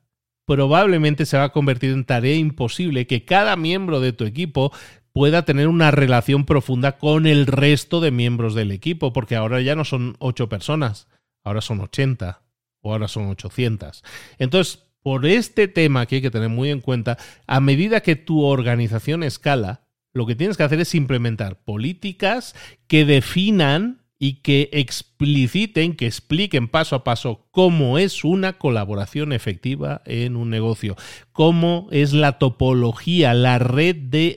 [0.51, 4.73] probablemente se va a convertir en tarea imposible que cada miembro de tu equipo
[5.13, 9.77] pueda tener una relación profunda con el resto de miembros del equipo, porque ahora ya
[9.77, 11.07] no son ocho personas,
[11.45, 12.43] ahora son 80
[12.81, 14.03] o ahora son 800.
[14.41, 18.43] Entonces, por este tema que hay que tener muy en cuenta, a medida que tu
[18.43, 19.83] organización escala,
[20.13, 22.57] lo que tienes que hacer es implementar políticas
[22.89, 30.03] que definan y que expliciten, que expliquen paso a paso cómo es una colaboración efectiva
[30.05, 30.95] en un negocio,
[31.33, 34.35] cómo es la topología, la red de,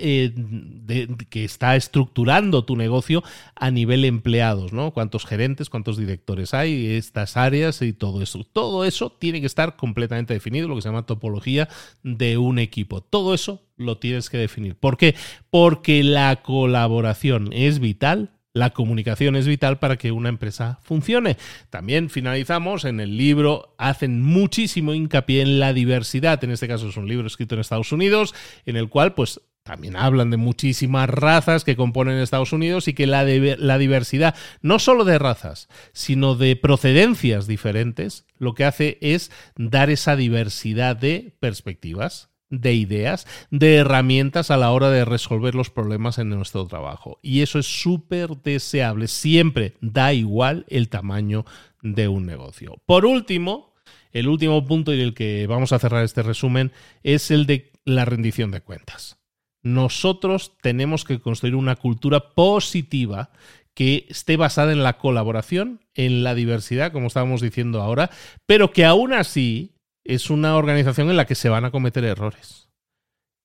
[0.88, 3.26] eh, que está estructurando tu negocio
[3.56, 4.94] a nivel empleados, ¿no?
[4.94, 8.46] Cuántos gerentes, cuántos directores hay, estas áreas y todo eso.
[8.46, 11.68] Todo eso tiene que estar completamente definido, lo que se llama topología
[12.04, 13.02] de un equipo.
[13.02, 14.76] Todo eso lo tienes que definir.
[14.76, 15.14] ¿Por qué?
[15.50, 21.38] Porque la colaboración es vital la comunicación es vital para que una empresa funcione.
[21.70, 26.44] También finalizamos en el libro, hacen muchísimo hincapié en la diversidad.
[26.44, 28.36] En este caso es un libro escrito en Estados Unidos,
[28.66, 33.08] en el cual pues también hablan de muchísimas razas que componen Estados Unidos y que
[33.08, 39.32] la, la, diversidad, no solo de razas, sino de procedencias diferentes, lo que hace es
[39.56, 45.72] dar esa diversidad de perspectivas de ideas, de herramientas a la hora de resolver los
[45.72, 47.20] problemas en nuestro trabajo.
[47.24, 49.08] Y eso es súper deseable.
[49.08, 51.46] Siempre da igual el tamaño
[51.82, 52.78] de un negocio.
[52.86, 53.74] Por último,
[54.12, 58.06] el último punto y el que vamos a cerrar este resumen es el de la
[58.06, 59.18] rendición de cuentas.
[59.64, 63.32] Nosotros tenemos que construir una cultura positiva
[63.74, 68.12] que esté basada en la colaboración, en la diversidad, como estábamos diciendo ahora,
[68.46, 69.73] pero que aún así
[70.04, 72.70] es una organización en la que se van a cometer errores.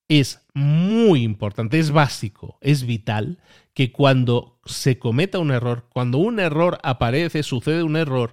[0.09, 3.39] Es muy importante, es básico, es vital
[3.75, 8.33] que cuando se cometa un error, cuando un error aparece, sucede un error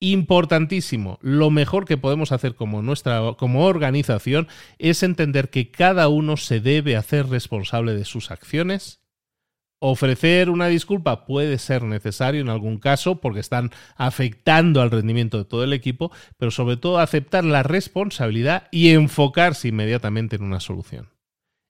[0.00, 4.46] importantísimo, lo mejor que podemos hacer como nuestra como organización
[4.78, 9.00] es entender que cada uno se debe hacer responsable de sus acciones
[9.78, 15.44] Ofrecer una disculpa puede ser necesario en algún caso porque están afectando al rendimiento de
[15.44, 21.10] todo el equipo, pero sobre todo aceptar la responsabilidad y enfocarse inmediatamente en una solución.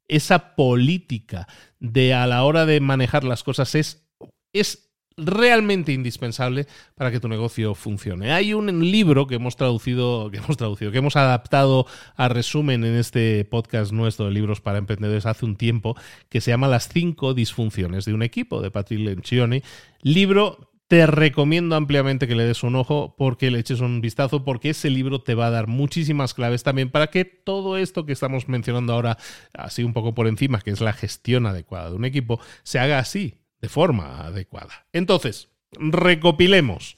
[0.08, 1.48] Esa política
[1.80, 4.08] de a la hora de manejar las cosas es,
[4.52, 4.85] es
[5.16, 8.32] realmente indispensable para que tu negocio funcione.
[8.32, 11.86] Hay un libro que hemos traducido, que hemos traducido, que hemos adaptado
[12.16, 15.96] a resumen en este podcast nuestro de libros para emprendedores hace un tiempo,
[16.28, 19.62] que se llama Las cinco disfunciones de un equipo, de Patrick Lencioni.
[20.02, 24.70] Libro te recomiendo ampliamente que le des un ojo porque le eches un vistazo porque
[24.70, 28.48] ese libro te va a dar muchísimas claves también para que todo esto que estamos
[28.48, 29.18] mencionando ahora
[29.52, 33.00] así un poco por encima, que es la gestión adecuada de un equipo, se haga
[33.00, 34.86] así, de forma adecuada.
[34.92, 36.96] Entonces, recopilemos.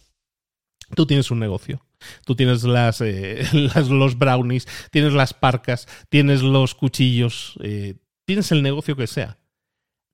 [0.94, 1.84] Tú tienes un negocio.
[2.24, 3.44] Tú tienes las, eh,
[3.90, 7.94] los brownies, tienes las parcas, tienes los cuchillos, eh,
[8.24, 9.38] tienes el negocio que sea.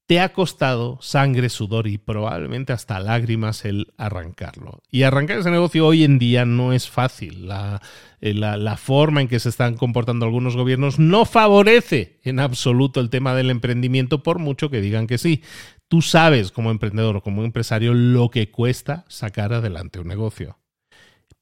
[0.06, 4.82] Te ha costado sangre, sudor y probablemente hasta lágrimas el arrancarlo.
[4.90, 7.48] Y arrancar ese negocio hoy en día no es fácil.
[7.48, 7.80] La,
[8.20, 13.00] eh, la, la, forma en que se están comportando algunos gobiernos no favorece en absoluto
[13.00, 15.42] el tema del emprendimiento, por mucho que digan que sí.
[15.88, 20.58] Tú sabes como emprendedor o como empresario lo que cuesta sacar adelante un negocio.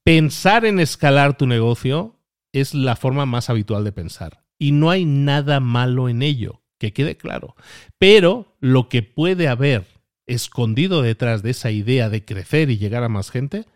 [0.04, 2.18] Pensar en escalar tu negocio
[2.52, 4.44] es la forma más habitual de pensar.
[4.58, 7.54] Y no hay nada malo en ello, que quede claro.
[7.98, 9.86] Pero lo que puede haber
[10.26, 13.66] escondido detrás de esa idea de crecer y llegar a más gente,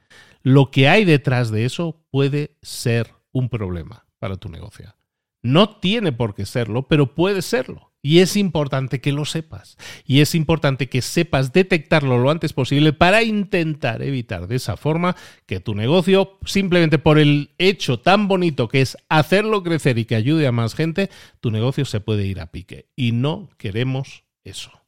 [0.43, 4.95] lo que hay detrás de eso puede ser un problema para tu negocio.
[5.43, 7.86] No tiene por qué serlo, pero puede serlo.
[8.03, 9.77] Y es importante que lo sepas.
[10.05, 15.17] Y es importante que sepas detectarlo lo antes posible para intentar evitar de esa forma
[15.47, 20.15] que tu negocio, simplemente por el hecho tan bonito que es hacerlo crecer y que
[20.15, 22.89] ayude a más gente, tu negocio se puede ir a pique.
[22.95, 24.86] Y no queremos eso.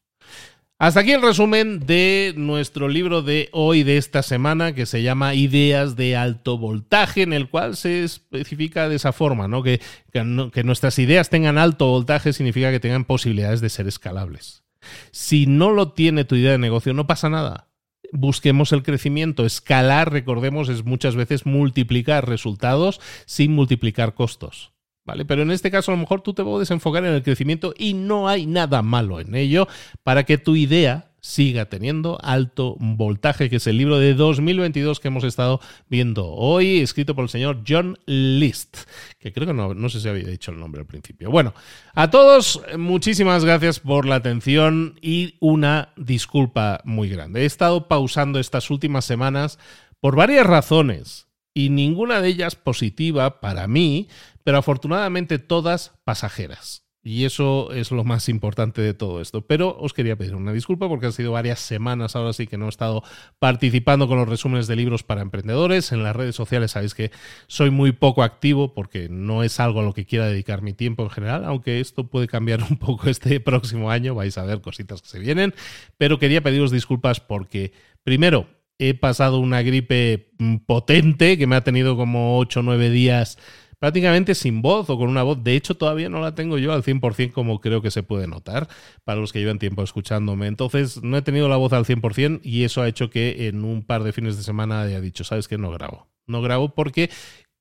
[0.80, 5.34] Hasta aquí el resumen de nuestro libro de hoy, de esta semana, que se llama
[5.34, 9.64] Ideas de alto voltaje, en el cual se especifica de esa forma, ¿no?
[9.64, 9.80] Que,
[10.12, 10.22] que,
[10.62, 14.62] nuestras ideas tengan alto voltaje significa que tengan posibilidades de ser escalables.
[15.10, 17.66] Si no lo tiene tu idea de negocio, no pasa nada.
[18.12, 19.44] Busquemos el crecimiento.
[19.44, 24.77] Escalar, recordemos, es muchas veces multiplicar resultados sin multiplicar costos.
[25.08, 25.24] ¿Vale?
[25.24, 27.94] Pero en este caso a lo mejor tú te puedes enfocar en el crecimiento y
[27.94, 29.66] no hay nada malo en ello
[30.02, 35.08] para que tu idea siga teniendo alto voltaje, que es el libro de 2022 que
[35.08, 38.76] hemos estado viendo hoy, escrito por el señor John List,
[39.18, 41.30] que creo que no, no sé si había dicho el nombre al principio.
[41.30, 41.54] Bueno,
[41.94, 47.42] a todos muchísimas gracias por la atención y una disculpa muy grande.
[47.42, 49.58] He estado pausando estas últimas semanas
[50.00, 51.28] por varias razones
[51.58, 54.06] y ninguna de ellas positiva para mí,
[54.48, 56.88] pero afortunadamente todas pasajeras.
[57.02, 59.46] Y eso es lo más importante de todo esto.
[59.46, 62.64] Pero os quería pedir una disculpa porque han sido varias semanas ahora sí que no
[62.64, 63.02] he estado
[63.38, 65.92] participando con los resúmenes de libros para emprendedores.
[65.92, 67.10] En las redes sociales sabéis que
[67.46, 71.02] soy muy poco activo porque no es algo a lo que quiera dedicar mi tiempo
[71.02, 75.02] en general, aunque esto puede cambiar un poco este próximo año, vais a ver cositas
[75.02, 75.52] que se vienen.
[75.98, 78.46] Pero quería pediros disculpas porque, primero,
[78.78, 80.30] he pasado una gripe
[80.64, 83.36] potente que me ha tenido como 8 o 9 días
[83.78, 85.42] prácticamente sin voz o con una voz.
[85.42, 88.68] De hecho, todavía no la tengo yo al 100% como creo que se puede notar
[89.04, 90.46] para los que llevan tiempo escuchándome.
[90.46, 93.82] Entonces, no he tenido la voz al 100% y eso ha hecho que en un
[93.82, 95.58] par de fines de semana haya dicho, ¿sabes qué?
[95.58, 96.08] No grabo.
[96.26, 97.10] No grabo porque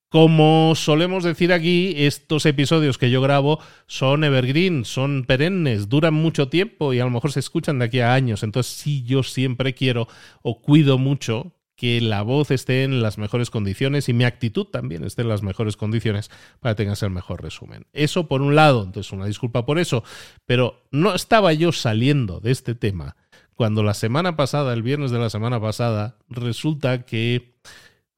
[0.09, 6.47] como solemos decir aquí, estos episodios que yo grabo son evergreen, son perennes, duran mucho
[6.47, 8.41] tiempo y a lo mejor se escuchan de aquí a años.
[8.43, 10.07] Entonces, sí, yo siempre quiero
[10.41, 15.05] o cuido mucho que la voz esté en las mejores condiciones y mi actitud también
[15.05, 17.85] esté en las mejores condiciones para que tengas el mejor resumen.
[17.93, 20.03] Eso por un lado, entonces una disculpa por eso,
[20.45, 23.15] pero no estaba yo saliendo de este tema
[23.57, 27.55] cuando la semana pasada, el viernes de la semana pasada, resulta que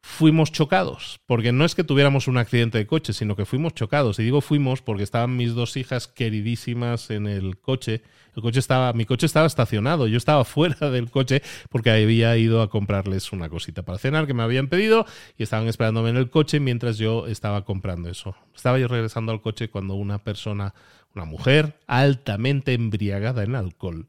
[0.01, 4.19] fuimos chocados, porque no es que tuviéramos un accidente de coche, sino que fuimos chocados.
[4.19, 8.01] Y digo fuimos porque estaban mis dos hijas queridísimas en el coche.
[8.35, 12.61] El coche estaba, mi coche estaba estacionado, yo estaba fuera del coche porque había ido
[12.61, 15.05] a comprarles una cosita para cenar que me habían pedido
[15.37, 18.35] y estaban esperándome en el coche mientras yo estaba comprando eso.
[18.55, 20.73] Estaba yo regresando al coche cuando una persona,
[21.13, 24.07] una mujer altamente embriagada en alcohol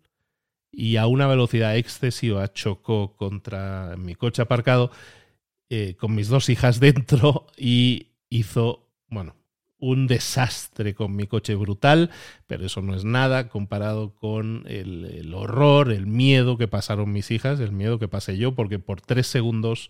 [0.73, 4.93] y a una velocidad excesiva chocó contra mi coche aparcado
[5.71, 9.37] eh, con mis dos hijas dentro y hizo, bueno,
[9.79, 12.11] un desastre con mi coche brutal,
[12.47, 17.31] pero eso no es nada comparado con el, el, horror, el miedo que pasaron mis
[17.31, 19.89] hijas, el miedo que pasé yo, porque por tres segundos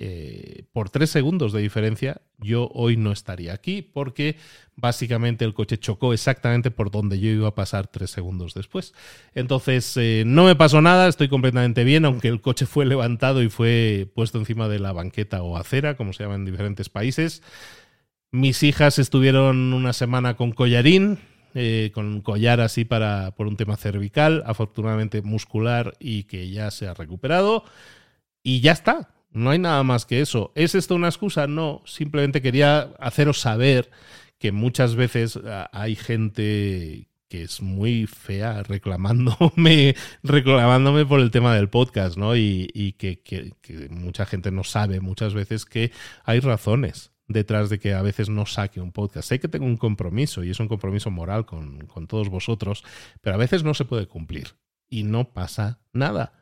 [0.00, 4.36] eh, por tres segundos de diferencia, yo hoy no estaría aquí porque
[4.76, 8.94] básicamente el coche chocó exactamente por donde yo iba a pasar tres segundos después.
[9.34, 13.48] Entonces, eh, no me pasó nada, estoy completamente bien, aunque el coche fue levantado y
[13.48, 17.42] fue puesto encima de la banqueta o acera, como se llama en diferentes países.
[18.30, 21.18] Mis hijas estuvieron una semana con collarín,
[21.54, 26.86] eh, con collar así para, por un tema cervical, afortunadamente muscular y que ya se
[26.86, 27.64] ha recuperado.
[28.44, 30.52] Y ya está, no hay nada más que eso.
[30.54, 31.46] ¿Es esto una excusa?
[31.46, 33.90] No, simplemente quería haceros saber
[34.38, 41.54] que muchas veces ah, hay gente que es muy fea reclamándome, reclamándome por el tema
[41.54, 42.36] del podcast, ¿no?
[42.36, 43.52] Y, que,
[43.90, 45.92] mucha gente no sabe muchas veces que
[46.24, 49.28] hay razones detrás de que a veces no saque un podcast.
[49.28, 52.82] Sé que tengo un compromiso y es un compromiso moral con, con todos vosotros,
[53.20, 54.54] pero a veces no se puede cumplir
[54.88, 56.37] y no pasa nada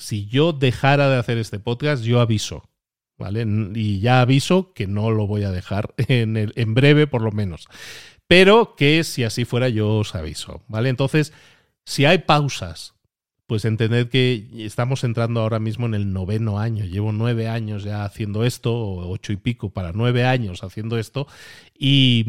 [0.00, 2.64] si yo dejara de hacer este podcast, yo aviso.
[3.18, 3.46] ¿Vale?
[3.74, 7.32] Y ya aviso que no lo voy a dejar en, el, en breve, por lo
[7.32, 7.68] menos.
[8.26, 10.62] Pero que si así fuera, yo os aviso.
[10.68, 10.88] ¿Vale?
[10.88, 11.34] Entonces,
[11.84, 12.94] si hay pausas,
[13.46, 16.86] pues entended que estamos entrando ahora mismo en el noveno año.
[16.86, 21.26] Llevo nueve años ya haciendo esto, ocho y pico para nueve años haciendo esto.
[21.78, 22.24] Y,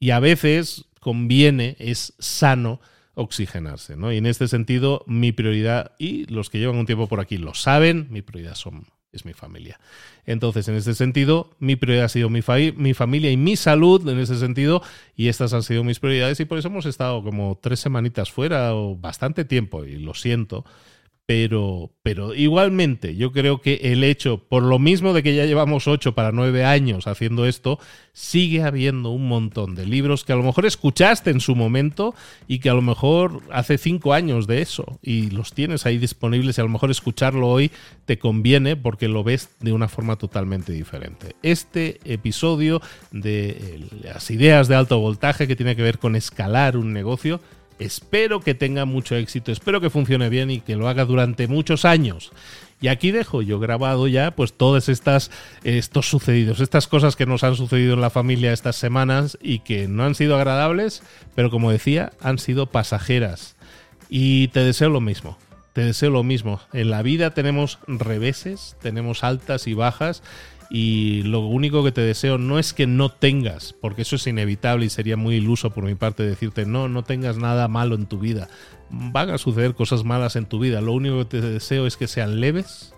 [0.00, 2.80] y a veces conviene, es sano
[3.14, 4.12] oxigenarse, ¿no?
[4.12, 7.54] Y en este sentido, mi prioridad, y los que llevan un tiempo por aquí lo
[7.54, 8.56] saben, mi prioridad
[9.12, 9.78] es mi familia.
[10.26, 12.40] Entonces, en este sentido, mi prioridad ha sido mi,
[12.76, 14.82] mi familia y mi salud, en ese sentido,
[15.16, 18.74] y estas han sido mis prioridades, y por eso hemos estado como tres semanitas fuera
[18.74, 20.64] o bastante tiempo, y lo siento,
[21.26, 25.88] pero, pero igualmente yo creo que el hecho, por lo mismo de que ya llevamos
[25.88, 27.78] ocho para nueve años haciendo esto,
[28.12, 32.14] sigue habiendo un montón de libros que a lo mejor escuchaste en su momento
[32.46, 36.58] y que a lo mejor hace cinco años de eso y los tienes ahí disponibles
[36.58, 37.70] y a lo mejor escucharlo hoy
[38.04, 41.36] te conviene porque lo ves de una forma totalmente diferente.
[41.42, 46.92] Este episodio de las ideas de alto voltaje que tiene que ver con escalar un
[46.92, 47.40] negocio
[47.78, 51.84] Espero que tenga mucho éxito, espero que funcione bien y que lo haga durante muchos
[51.84, 52.32] años.
[52.80, 55.30] Y aquí dejo yo grabado ya pues todas estas
[55.64, 59.88] estos sucedidos, estas cosas que nos han sucedido en la familia estas semanas y que
[59.88, 61.02] no han sido agradables,
[61.34, 63.56] pero como decía, han sido pasajeras.
[64.08, 65.38] Y te deseo lo mismo.
[65.72, 66.60] Te deseo lo mismo.
[66.72, 70.22] En la vida tenemos reveses, tenemos altas y bajas
[70.76, 74.86] y lo único que te deseo no es que no tengas, porque eso es inevitable
[74.86, 78.18] y sería muy iluso por mi parte decirte no, no tengas nada malo en tu
[78.18, 78.48] vida.
[78.90, 80.80] Van a suceder cosas malas en tu vida.
[80.80, 82.92] Lo único que te deseo es que sean leves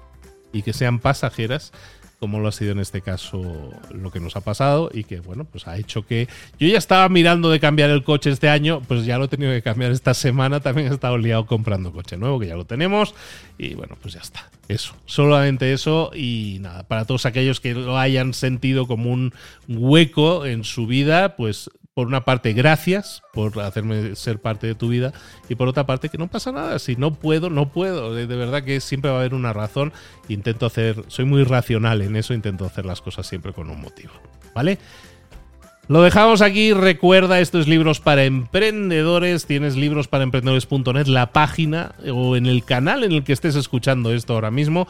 [0.55, 1.75] y que sean pasajeras
[2.19, 5.45] como lo ha sido en este caso lo que nos ha pasado y que, bueno,
[5.45, 9.05] pues ha hecho que yo ya estaba mirando de cambiar el coche este año, pues
[9.05, 12.39] ya lo he tenido que cambiar esta semana, también he estado liado comprando coche nuevo,
[12.41, 13.15] que ya lo tenemos
[13.59, 14.51] y bueno, pues ya está.
[14.69, 19.33] Eso, solamente eso y nada, para todos aquellos que lo hayan sentido como un
[19.69, 24.89] hueco en su vida, pues por una parte, gracias por hacerme ser parte de tu
[24.89, 25.15] vida
[25.49, 26.79] y por otra parte, que no pasa nada.
[26.79, 28.15] Si no puedo, no puedo.
[28.15, 29.95] De, verdad que siempre va a haber una razón.
[30.29, 34.13] Intento hacer, soy muy racional en eso, intento hacer las cosas siempre con un motivo.
[34.55, 34.79] ¿Vale?
[35.89, 36.75] Lo dejamos aquí.
[36.75, 39.47] Recuerda, estos libros para emprendedores.
[39.47, 44.13] Tienes libros para emprendedores.net, la página o en el canal en el que estés escuchando
[44.13, 44.87] esto ahora mismo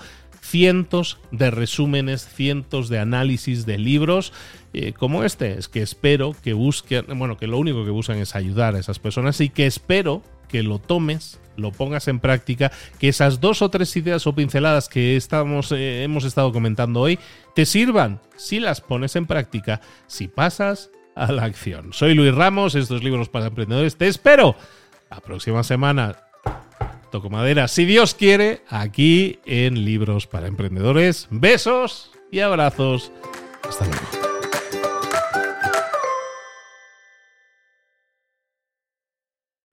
[0.47, 4.33] cientos de resúmenes, cientos de análisis de libros
[4.79, 5.59] eh, como este.
[5.59, 8.99] Es que espero que busquen, bueno, que lo único que buscan es ayudar a esas
[8.99, 13.71] personas y que espero que lo tomes, lo pongas en práctica, que esas dos o
[13.71, 17.19] tres ideas o pinceladas que estamos, eh, hemos estado comentando hoy
[17.55, 21.95] te sirvan si las pones en práctica, si pasas a la acción.
[21.95, 23.97] Soy Luis Ramos, estos libros para emprendedores.
[23.97, 24.57] Te espero
[25.11, 26.17] la próxima semana
[27.11, 31.29] toco madera, si Dios quiere, aquí en Libros para Emprendedores.
[31.31, 33.11] Besos y abrazos.
[33.67, 34.06] Hasta luego.